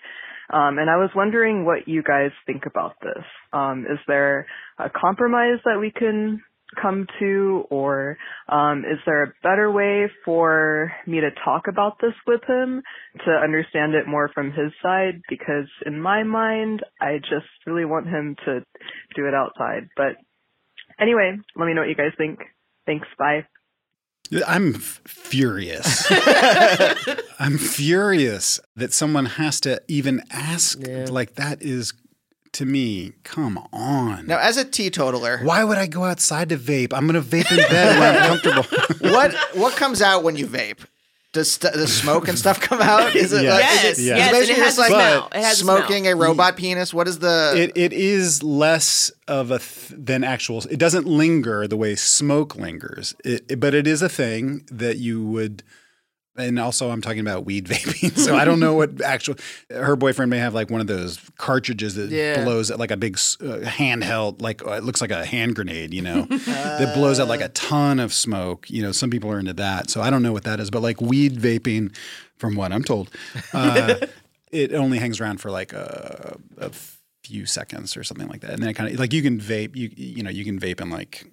[0.50, 3.24] Um, and I was wondering what you guys think about this.
[3.52, 4.46] Um, is there
[4.78, 6.42] a compromise that we can
[6.80, 12.12] come to, or um, is there a better way for me to talk about this
[12.26, 12.82] with him
[13.24, 15.22] to understand it more from his side?
[15.28, 18.60] Because in my mind, I just really want him to
[19.16, 19.88] do it outside.
[19.96, 20.16] But
[21.00, 22.38] anyway, let me know what you guys think.
[22.86, 23.06] Thanks.
[23.18, 23.46] Bye.
[24.46, 26.06] I'm f- furious.
[27.38, 30.78] I'm furious that someone has to even ask.
[30.86, 31.94] Like that is
[32.52, 33.12] to me.
[33.24, 34.26] Come on.
[34.26, 36.92] Now, as a teetotaler, Why would I go outside to vape?
[36.92, 39.10] I'm going to vape in bed when I'm comfortable.
[39.12, 40.78] what what comes out when you vape?
[41.34, 43.14] Does, st- does smoke and stuff come out?
[43.14, 43.50] Is it Yeah.
[43.50, 44.14] like, Yes, is it, Yeah.
[44.14, 45.28] is yes, it it basically has just like smell.
[45.34, 46.12] It has smoking smell.
[46.22, 46.94] a robot penis?
[46.94, 47.52] What is the?
[47.54, 50.62] it, it is less of a th- than actual.
[50.70, 54.96] It doesn't linger the way smoke lingers, it, it- but it is a thing that
[54.96, 55.62] you would.
[56.38, 59.34] And also, I'm talking about weed vaping, so I don't know what actual.
[59.70, 62.44] Her boyfriend may have like one of those cartridges that Yeah.
[62.44, 65.92] blows out like a big uh, handheld, like uh, it looks like a hand grenade,
[65.92, 68.70] you know, that blows out like a ton of smoke.
[68.70, 70.70] You know, some people are into that, so I don't know what that is.
[70.70, 71.94] But like weed vaping,
[72.36, 73.10] from what I'm told,
[73.52, 73.96] uh,
[74.52, 76.70] it only hangs around for like a, a
[77.24, 79.74] few seconds or something like that, and then it kind of like you can vape.
[79.74, 81.26] You you know you can vape in like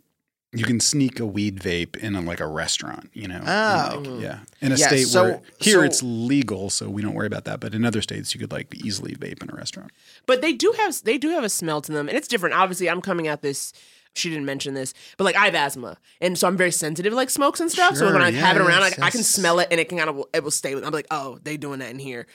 [0.56, 3.10] you can sneak a weed vape in a, like a restaurant.
[3.14, 4.00] You know, Oh.
[4.06, 7.14] Like, yeah, in a Yeah, state so- where here so- it's legal, so we don't
[7.14, 7.60] worry about that.
[7.60, 9.92] But in other states, you could like easily vape in a restaurant.
[10.26, 12.56] But they do have they do have a smell to them, and it's different.
[12.56, 13.74] Obviously, I'm coming at this.
[14.18, 17.16] She didn't mention this, but like I have asthma, and so I'm very sensitive to
[17.18, 17.98] like smokes and stuff.
[17.98, 19.90] so when Sure, I have it around, yes, like I can smell it, and it
[19.90, 20.86] can kind of it will stay with.
[20.86, 22.26] I'm like, oh, they doing that in here.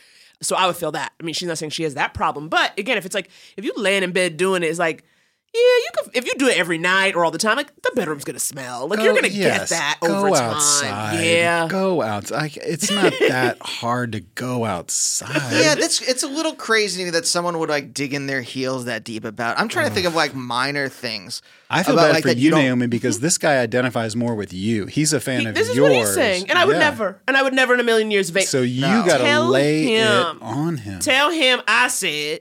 [0.42, 1.12] So I would feel that.
[1.18, 3.64] I mean, she's not saying she has that problem, but again, if it's like if
[3.64, 5.04] you laying in bed doing it, it's like,
[5.52, 6.16] yeah, you could.
[6.16, 8.86] If you do it every night or all the time, like the bedroom's gonna smell.
[8.86, 10.50] Like you're gonna yes, get that go over time.
[10.54, 11.24] outside.
[11.24, 11.66] Yeah.
[11.68, 12.56] Go outside.
[12.56, 15.34] It's not that hard to go outside.
[15.52, 18.42] Yeah, that's it's a little crazy to me that someone would like dig in their
[18.42, 19.58] heels that deep about.
[19.58, 21.42] I'm trying to think of like minor things.
[21.68, 24.52] I feel about, bad like, for you, don't- Naomi, because this guy identifies more with
[24.52, 24.86] you.
[24.86, 26.90] He's a fan of This is what he's saying, and I would Yeah.
[26.90, 28.44] never, and I would never in a million years vape.
[28.44, 29.04] So you No.
[29.06, 30.36] gotta Tell lay him.
[30.38, 31.00] it on him.
[31.00, 32.40] Tell him I said,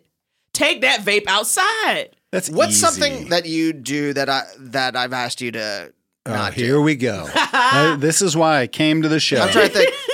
[0.54, 2.10] take that vape outside.
[2.32, 2.80] That's What's easy.
[2.80, 5.94] something that you do that I that I've asked you to
[6.26, 6.64] Oh, not do?
[6.64, 7.28] here we go.
[7.62, 9.42] Uh, this is why I came to the show.
[9.42, 9.94] I'm trying to think.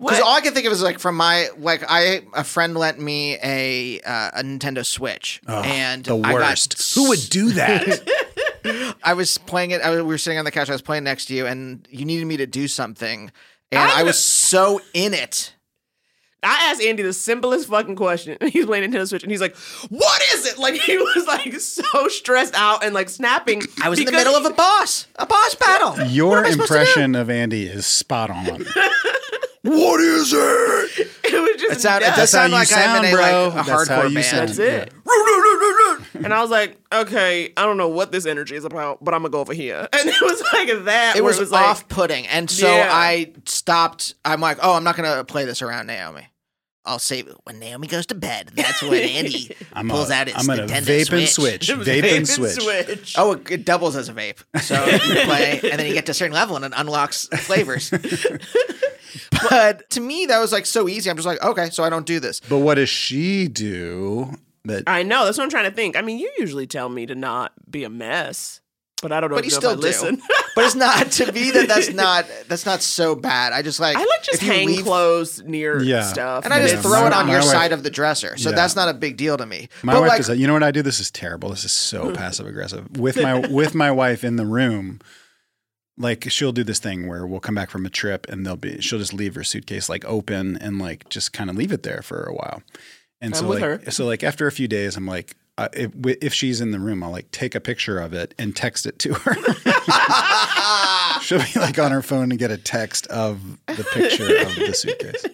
[0.00, 2.98] Because all I can think of is like from my like I a friend lent
[2.98, 6.94] me a uh, a Nintendo Switch Oh, and the I got worst.
[6.96, 8.96] Who would do that?
[9.04, 9.80] I was playing it.
[9.80, 10.68] I was, we were sitting on the couch.
[10.68, 13.30] I was playing next to you, and you needed me to do something,
[13.70, 15.54] and I I, was so in it.
[16.42, 18.36] I asked Andy the simplest fucking question.
[18.50, 19.56] He's playing Nintendo Switch, and he's like,
[19.90, 23.62] "What is it?" Like he was like so stressed out and like snapping.
[23.82, 26.04] I was in the middle of a boss, a boss battle.
[26.06, 26.80] Your What am I supposed to do?
[26.80, 28.46] impression of Andy is spot on.
[29.62, 31.08] what is it?
[31.24, 32.16] It was just It, sound, it nuts.
[32.18, 33.22] does That's how sound you like I'm in a, bro.
[33.22, 34.26] like, a That's how hardcore you band.
[34.26, 34.48] sound.
[34.48, 34.92] That's it.
[36.24, 39.22] And I was like, okay, I don't know what this energy is about, but I'm
[39.22, 39.88] gonna go over here.
[39.92, 41.14] And it was like that.
[41.16, 42.88] It where was, off-putting, and so Yeah.
[42.92, 44.14] I stopped.
[44.24, 46.28] I'm like, oh, I'm not gonna play this around Naomi.
[46.84, 48.50] I'll say when Naomi goes to bed.
[48.54, 51.66] That's when Andy I'm pulls a, out his I'm gonna Nintendo vape and Switch.
[51.66, 51.70] switch.
[51.70, 53.14] It was Vape and vape switch.
[53.16, 54.42] Oh, it, it doubles as a vape.
[54.60, 57.90] So you play, and then you get to a certain level, and it unlocks flavors.
[59.50, 61.10] but to me, that was like so easy.
[61.10, 62.40] I'm just like, okay, so I don't do this.
[62.40, 65.24] But what does she do that I know.
[65.24, 65.96] That's what I'm trying to think.
[65.96, 68.60] I mean, you usually tell me to not be a mess,
[69.02, 70.22] but I don't know But if you know still if I listen.
[70.54, 73.52] But it's not to me that that's not that's not so bad.
[73.54, 76.02] I just like I like just if hang leave- clothes near Yeah.
[76.02, 78.36] stuff, and I just Yeah, throw my- it on your wife- side of the dresser.
[78.36, 78.56] So Yeah.
[78.56, 79.68] that's not a big deal to me.
[79.82, 80.28] My but wife like, is.
[80.30, 80.82] You know what I do?
[80.82, 81.48] This is terrible.
[81.50, 82.96] This is so passive aggressive.
[82.98, 85.00] With my with my wife in the room,
[85.96, 88.80] like she'll do this thing where we'll come back from a trip and they'll be
[88.80, 92.02] she'll just leave her suitcase like open and like just kind of leave it there
[92.02, 92.62] for a while.
[93.20, 93.90] And I'm so with like her.
[93.90, 95.34] so like after a few days, I'm like.
[95.62, 98.54] Uh, if, if she's in the room, I'll like take a picture of it and
[98.56, 99.34] text it to her.
[101.22, 104.74] She'll be like on her phone and get a text of the picture of the
[104.74, 105.24] suitcase.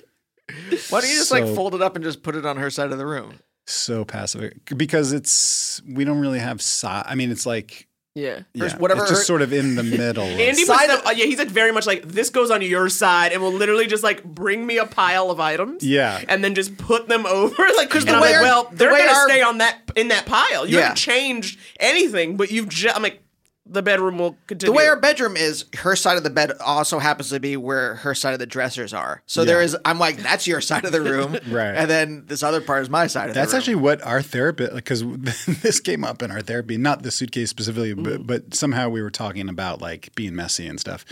[0.91, 2.93] why don't you just like fold it up and just put it on her side
[2.93, 3.39] of the room?
[3.66, 7.88] So passive because it's we don't really have si- I mean, it's like
[8.19, 8.41] yeah.
[8.55, 10.25] yeah, whatever It's just sort of in the middle.
[10.25, 12.89] Andy Side puts them, uh, yeah, he's like very much like this goes on your
[12.89, 15.83] side and will literally just like bring me a pile of items.
[15.85, 16.23] Yeah.
[16.29, 17.62] And then just put them over.
[17.77, 20.27] Like, because the way like, our- well, they're way gonna stay on that in that
[20.27, 20.66] pile.
[20.66, 20.81] You Yeah.
[20.83, 23.23] haven't changed anything, but you've just I'm like,
[23.71, 24.73] the bedroom will continue.
[24.73, 27.97] The way our bedroom is, her side of the bed also happens to be where
[27.97, 29.23] her side of the dressers are.
[29.27, 29.64] So there Yeah.
[29.66, 31.75] is, I'm like, that's your side of the room, Right.
[31.75, 33.61] And then this other part is my side of That's the room.
[33.61, 35.05] actually what our therapist, because
[35.62, 38.05] this came up in our therapy, not the suitcase specifically, Mm.
[38.05, 41.05] but, but somehow we were talking about like being messy and stuff.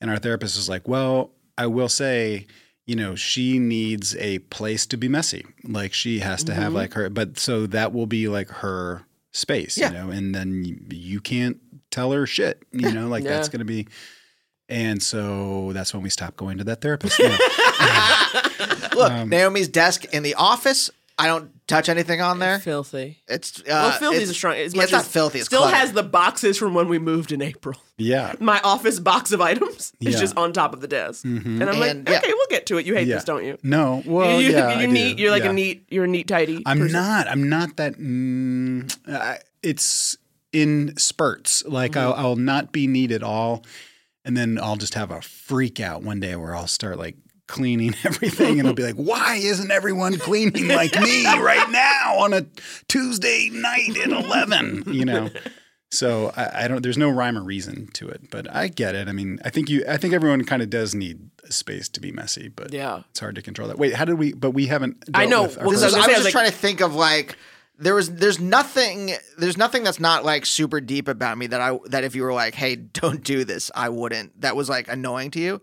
[0.00, 2.46] And our therapist was like, well, I will say,
[2.86, 5.46] you know, she needs a place to be messy.
[5.62, 6.60] Like she has to Mm-hmm.
[6.62, 9.88] have like her, but so that will be like her space, Yeah.
[9.88, 11.58] you know, and then you, you can't
[11.92, 13.86] tell her shit, you know, like that's going to be.
[14.68, 17.18] And so that's when we stopped going to that therapist.
[17.20, 17.28] No.
[18.94, 20.90] Look, Um, Naomi's desk in the office.
[21.18, 22.58] I don't touch anything on there.
[22.58, 23.18] filthy.
[23.28, 24.54] It's uh, Well, filthy it's, is a strong.
[24.54, 25.38] As yeah, it's not filthy.
[25.40, 25.76] It's still clutter.
[25.76, 27.78] has the boxes from when we moved in April.
[27.98, 28.32] yeah.
[28.40, 30.20] My office box of items is Yeah.
[30.20, 32.18] just on top of the desk, and I'm like, And, yeah.
[32.18, 32.86] okay, we'll get to it.
[32.86, 33.16] You hate Yeah.
[33.16, 33.58] this, don't you?
[33.62, 34.02] No.
[34.06, 35.16] Well, you, yeah, you I neat.
[35.18, 35.22] do.
[35.22, 35.50] You're like Yeah.
[35.50, 35.84] a neat.
[35.90, 36.62] You're a neat, tidy.
[36.64, 36.92] I'm person.
[36.94, 37.28] not.
[37.28, 37.94] I'm not that.
[37.98, 40.16] Mm, I, it's
[40.52, 41.64] in spurts.
[41.66, 42.00] Like Mm-hmm.
[42.00, 43.64] I'll, I'll not be neat at all,
[44.24, 47.16] and then I'll just have a freak out one day where I'll start like
[47.48, 52.32] cleaning everything, and I'll be like, "Why isn't everyone cleaning like me right now on
[52.32, 52.46] a
[52.88, 55.30] Tuesday night at 11?" You know.
[55.90, 56.82] So I, I don't.
[56.82, 59.08] There's no rhyme or reason to it, but I get it.
[59.08, 59.84] I mean, I think you.
[59.86, 63.02] I think everyone kind of does need a space to be messy, but Yeah.
[63.10, 63.76] it's hard to control that.
[63.78, 64.32] Wait, how did we?
[64.32, 65.04] But we haven't.
[65.12, 65.42] I know.
[65.42, 66.94] with our Well, This Because I was I was just like- trying to think of
[66.94, 67.36] like
[67.78, 71.78] there was there's nothing there's nothing that's not like super deep about me that I
[71.86, 75.30] that if you were like hey don't do this I wouldn't that was like annoying
[75.32, 75.62] to you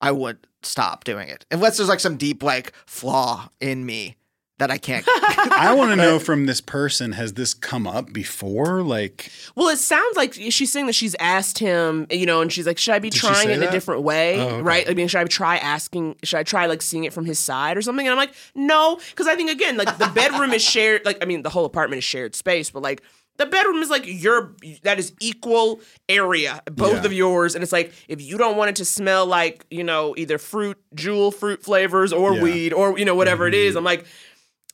[0.00, 1.46] I would stop doing it.
[1.50, 4.16] Unless there's like some deep like flaw in me
[4.58, 8.82] that I can't I want to know from this person has this come up before?
[8.82, 12.66] Like, Well, it sounds like she's saying that she's asked him, you know, and she's
[12.66, 14.40] like, should I be trying say it in a different way?
[14.40, 14.62] Oh, okay.
[14.62, 14.88] Right?
[14.88, 17.76] I mean, should I try asking, should I try like seeing it from his side
[17.76, 18.06] or something?
[18.06, 21.26] And I'm like, no, because I think again, like the bedroom is shared, like, I
[21.26, 23.02] mean, the whole apartment is shared space, but like
[23.36, 24.54] The bedroom is like your
[24.84, 27.06] that is equal area, both Yeah.
[27.06, 30.14] of yours, and it's like if you don't want it to smell like you know
[30.16, 32.36] either fruit, jewel fruit flavors, or Yeah.
[32.36, 32.44] Mm-hmm.
[32.44, 33.74] weed, or you know whatever it is.
[33.74, 34.06] I'm like,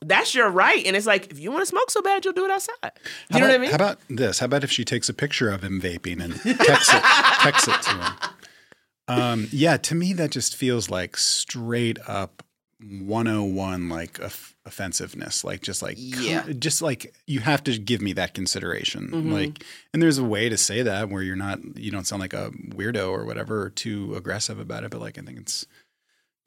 [0.03, 2.45] that's your right, and it's like if you want to smoke so bad, you'll do
[2.45, 2.75] it outside.
[2.83, 2.91] You
[3.33, 3.71] How know about, what I mean?
[3.71, 4.39] How about this?
[4.39, 7.03] How about if she takes a picture of him vaping and texts it,
[7.41, 8.13] texts it to him?
[9.09, 12.43] Um, yeah, to me that just feels like straight up
[12.83, 16.45] 101 like off- offensiveness like just like Yeah.
[16.59, 19.33] just like you have to give me that consideration Mhm.
[19.33, 22.33] like and there's a way to say that where you're not you don't sound like
[22.33, 25.67] a weirdo or whatever or too aggressive about it but like i think it's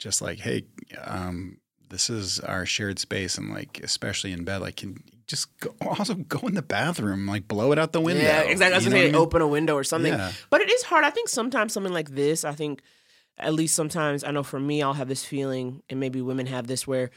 [0.00, 0.64] just like hey
[1.04, 1.58] um
[1.90, 6.14] this is our shared space and like especially in bed like can just go, also
[6.14, 8.74] go in the bathroom like blow it out the window Yeah, exactly.
[8.74, 9.26] I was You gonna know say what I mean?
[9.26, 10.12] open a window or something.
[10.12, 10.32] Yeah.
[10.50, 11.04] But it is hard.
[11.04, 12.82] I think sometimes something like this, I think
[13.38, 16.66] at least sometimes I know for me I'll have this feeling and maybe women have
[16.66, 17.10] this where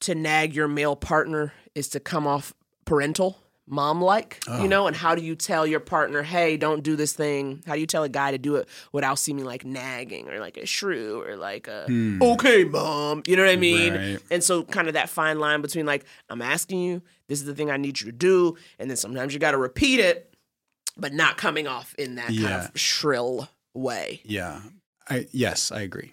[0.00, 2.52] to nag your male partner is to come off
[2.84, 4.62] parental, mom like, Oh.
[4.62, 7.62] you know, and how do you tell your partner, hey, don't do this thing?
[7.66, 10.56] How do you tell a guy to do it without seeming like nagging or like
[10.56, 12.22] a shrew or like a Hmm.
[12.22, 13.22] okay, mom.
[13.26, 13.94] You know what I mean?
[13.94, 14.18] Right.
[14.30, 17.54] And so kind of that fine line between like, I'm asking you, this is the
[17.54, 20.32] thing I need you to do, and then sometimes you gotta repeat it,
[20.96, 24.20] but not coming off in that kind of shrill way.
[24.24, 24.60] Yeah.
[25.08, 26.12] I yes, I agree.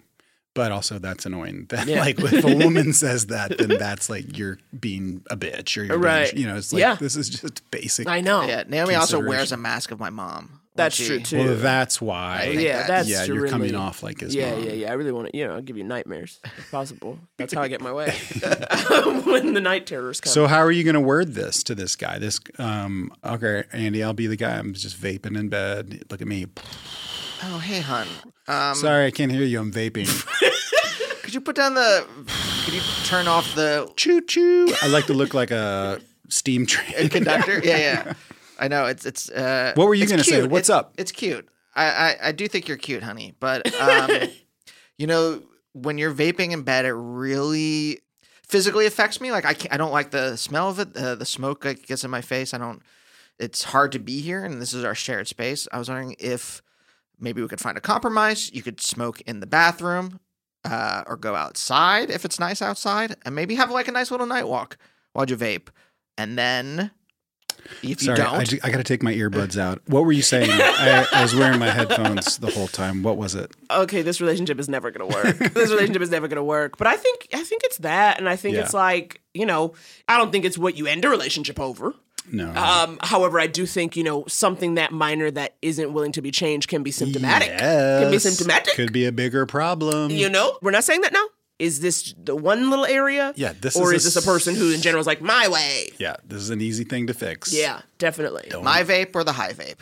[0.54, 1.66] But also that's annoying.
[1.70, 2.00] That Yeah.
[2.00, 5.98] like if a woman says that, then that's like you're being a bitch or you're
[5.98, 6.30] Right.
[6.32, 6.94] being, you know, it's like Yeah.
[6.94, 8.06] this is just basic.
[8.06, 8.42] I know.
[8.42, 10.60] Yeah, Naomi also wears a mask of my mom.
[10.76, 11.38] That's she- true too.
[11.38, 12.46] Well, that's why.
[12.56, 14.64] yeah, that- that's yeah, you're coming off like his yeah, mom.
[14.64, 14.90] yeah, yeah.
[14.90, 17.18] I really want to, you know, I'll give you nightmares if possible.
[17.36, 18.10] That's how I get my way
[19.24, 20.32] when the night terrors come.
[20.32, 22.18] So how are you going to word this to this guy?
[22.18, 24.56] This um okay, Andy, I'll be the guy.
[24.56, 26.02] I'm just vaping in bed.
[26.10, 26.46] Look at me.
[27.44, 28.06] Oh, hey, hun.
[28.46, 29.58] Um, Sorry, I can't hear you.
[29.60, 30.06] I'm vaping.
[31.22, 32.06] Could you put down the?
[32.64, 34.68] Could you turn off the choo choo?
[34.82, 37.60] I like to look like a steam train conductor?
[37.64, 38.12] yeah, yeah.
[38.58, 39.30] I know it's it's.
[39.30, 40.42] Uh, What were you gonna say?
[40.46, 40.94] What's It's- up?
[40.98, 41.48] It's cute.
[41.74, 43.34] I, I I do think you're cute, honey.
[43.40, 44.10] But um,
[44.98, 45.42] you know,
[45.72, 48.00] when you're vaping in bed, it really
[48.46, 49.32] physically affects me.
[49.32, 50.96] Like I can't, I don't like the smell of it.
[50.96, 52.54] Uh, the smoke like gets in my face.
[52.54, 52.80] I don't.
[53.40, 55.66] It's hard to be here, and this is our shared space.
[55.72, 56.62] I was wondering if
[57.18, 58.50] maybe we could find a compromise.
[58.52, 60.20] You could smoke in the bathroom,
[60.64, 64.26] uh, or go outside if it's nice outside, and maybe have like a nice little
[64.26, 64.76] night walk
[65.12, 65.68] while you vape,
[66.18, 66.90] and then.
[67.82, 69.80] If you Sorry, don't, I, I got to take my earbuds out.
[69.86, 70.50] What were you saying?
[70.52, 73.02] I, I was wearing my headphones the whole time.
[73.02, 73.52] What was it?
[73.70, 75.38] okay, this relationship is never gonna work.
[75.54, 76.76] this relationship is never gonna work.
[76.76, 78.64] But I think I think it's that, and I think Yeah.
[78.64, 79.72] it's like you know,
[80.08, 81.94] I don't think it's what you end a relationship over.
[82.32, 82.50] No.
[82.54, 86.30] Um, however, I do think you know something that minor that isn't willing to be
[86.30, 87.58] changed can be symptomatic.
[87.58, 88.74] Can be symptomatic.
[88.74, 90.10] Could be a bigger problem.
[90.10, 91.24] You know, we're not saying that now.
[91.58, 93.32] Is this the one little area?
[93.36, 95.46] Yeah, this or is is, a this a person who, in general, is like my
[95.48, 95.90] way?
[95.98, 97.52] Yeah, this is an easy thing to fix.
[97.52, 98.50] Yeah, definitely.
[98.62, 99.78] my vape or the high vape.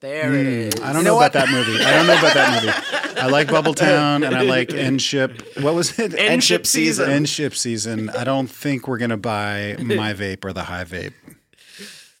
[0.00, 0.74] There it is.
[0.78, 1.32] Hmm, I don't You know, know about what?
[1.34, 1.82] that movie.
[1.84, 3.20] I don't know about that movie.
[3.20, 5.30] I like Bubble Town and I like End Ship.
[5.60, 6.14] What was it?
[6.14, 7.10] End Ship Season.
[7.10, 8.08] End Ship Season.
[8.10, 11.12] I don't think we're gonna buy my vape or the high vape.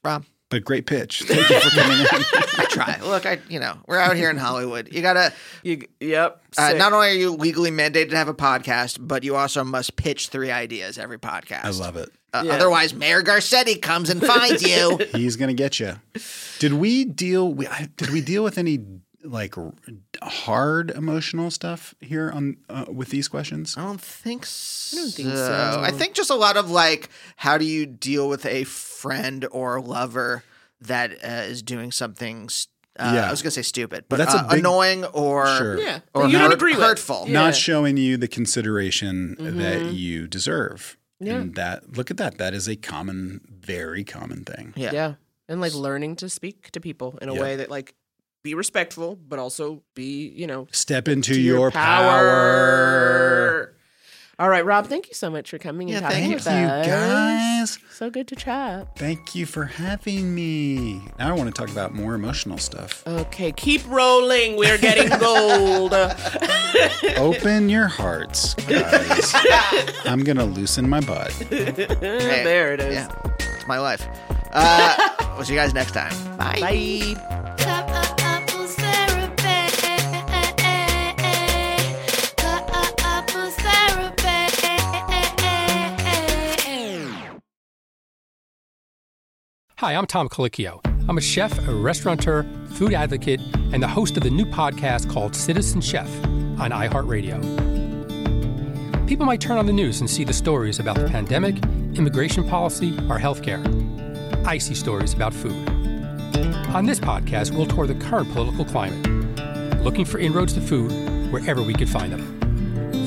[0.04, 1.22] Rob, But great pitch.
[1.22, 2.06] Thank you for coming in.
[2.58, 2.98] I try.
[3.02, 4.88] Look, I you know we're out here in Hollywood.
[4.92, 5.32] You gotta.
[5.62, 6.42] You, yep.
[6.58, 9.96] Uh, not only are you legally mandated to have a podcast, but you also must
[9.96, 11.64] pitch three ideas every podcast.
[11.64, 12.10] I love it.
[12.32, 12.52] Uh, Yeah.
[12.54, 14.98] Otherwise, Mayor Garcetti comes and finds you.
[15.14, 15.94] He's gonna get you.
[16.58, 17.52] Did we deal?
[17.52, 18.78] We, did we deal with any
[19.22, 19.54] like
[20.22, 23.76] hard emotional stuff here on uh, with these questions?
[23.76, 24.96] I don't think so.
[24.96, 25.80] I don't think so.
[25.82, 29.80] I think just a lot of like, how do you deal with a friend or
[29.80, 30.44] lover
[30.80, 32.48] that uh, is doing something?
[32.48, 32.68] st-
[32.98, 33.28] Uh, Yeah.
[33.28, 35.78] I was gonna say stupid, but That's uh, big- annoying or Sure.
[35.80, 36.82] Yeah, or you don't hurt- agree with.
[36.82, 37.24] hurtful.
[37.26, 37.32] Yeah.
[37.44, 40.98] Not showing you the consideration that you deserve.
[41.20, 41.36] Yeah.
[41.36, 42.38] And that look at that.
[42.38, 44.72] That is a common, very common thing.
[44.76, 44.92] Yeah.
[44.92, 45.14] Yeah.
[45.48, 47.40] And like learning to speak to people in a Yeah.
[47.42, 47.94] way that like
[48.42, 53.74] be respectful, but also be, you know, Step into to your, power.
[54.38, 56.36] All right, Rob, thank you so much for coming and Yeah, talking thank you,
[56.72, 56.86] us.
[56.86, 57.78] guys.
[57.92, 58.96] So good to chat.
[58.96, 61.02] Thank you for having me.
[61.18, 63.06] Now I want to talk about more emotional stuff.
[63.06, 64.56] Okay, keep rolling.
[64.56, 65.92] We're getting gold.
[67.18, 69.34] Open your hearts, guys.
[70.06, 71.32] I'm gonna loosen my butt.
[71.32, 71.72] Hey,
[72.42, 72.94] there it is.
[72.94, 73.08] Yeah,
[73.38, 74.08] it's my life.
[74.52, 76.14] Uh, we'll see you guys next time.
[76.38, 76.56] Bye.
[76.60, 77.56] Bye.
[89.80, 90.78] Hi, I'm Tom Colicchio.
[91.08, 92.42] I'm a chef, a restaurateur,
[92.72, 93.40] food advocate,
[93.72, 96.06] and the host of the new podcast called Citizen Chef
[96.60, 97.40] on iHeartRadio.
[99.08, 101.56] People might turn on the news and see the stories about the pandemic,
[101.94, 103.64] immigration policy, or healthcare.
[104.46, 105.66] icy stories about food.
[106.74, 109.02] On this podcast, we'll tour the current political climate,
[109.82, 110.92] looking for inroads to food
[111.32, 112.49] wherever we could find them.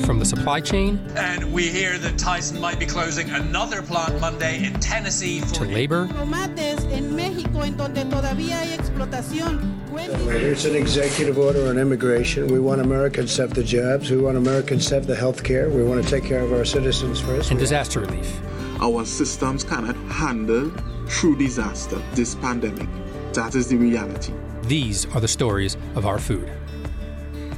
[0.04, 4.64] From the supply chain And we hear that Tyson might be closing another plant Monday
[4.64, 9.80] in Tennessee to labor Tomates en México, en donde todavía hay explotación.
[9.96, 12.48] It's an executive order on immigration.
[12.48, 14.10] We want Americans to have the jobs.
[14.10, 15.68] We want Americans to have the health care.
[15.70, 17.50] We want to take care of our citizens first.
[17.50, 18.40] and disaster relief.
[18.80, 20.70] Our systems cannot handle
[21.08, 22.88] true disaster, this pandemic.
[23.32, 24.32] That is the reality.
[24.64, 26.50] These are the stories of our food.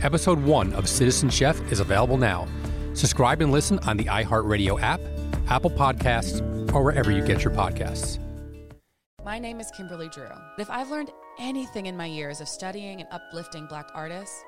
[0.03, 2.47] Episode 1 of Citizen Chef is available now.
[2.93, 5.01] Subscribe and listen on the iHeartRadio app,
[5.49, 6.43] Apple Podcasts,
[6.75, 8.19] or wherever you get your podcasts.
[9.25, 10.29] My name is Kimberly Drew.
[10.59, 14.45] If I've learned anything in my years of studying and uplifting Black artists,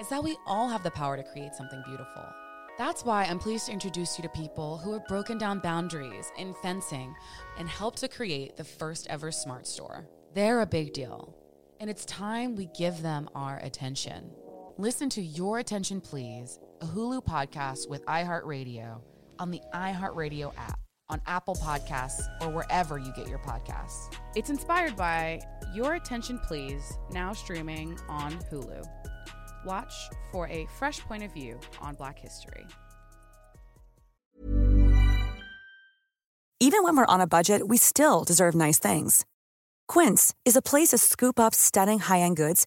[0.00, 2.24] is that we all have the power to create something beautiful.
[2.78, 6.54] That's why I'm pleased to introduce you to people who have broken down boundaries in
[6.62, 7.14] fencing
[7.58, 10.06] and helped to create the first ever smart store.
[10.34, 11.34] They're a big deal,
[11.80, 14.30] and it's time we give them our attention.
[14.80, 19.02] Listen to Your Attention Please, a Hulu podcast with iHeartRadio
[19.38, 20.80] on the iHeartRadio app,
[21.10, 24.10] on Apple Podcasts, or wherever you get your podcasts.
[24.36, 25.42] It's inspired by
[25.74, 28.82] Your Attention Please, now streaming on Hulu.
[29.66, 29.92] Watch
[30.32, 32.64] for a fresh point of view on Black history.
[36.58, 39.26] Even when we're on a budget, we still deserve nice things.
[39.88, 42.66] Quince is a place to scoop up stunning high end goods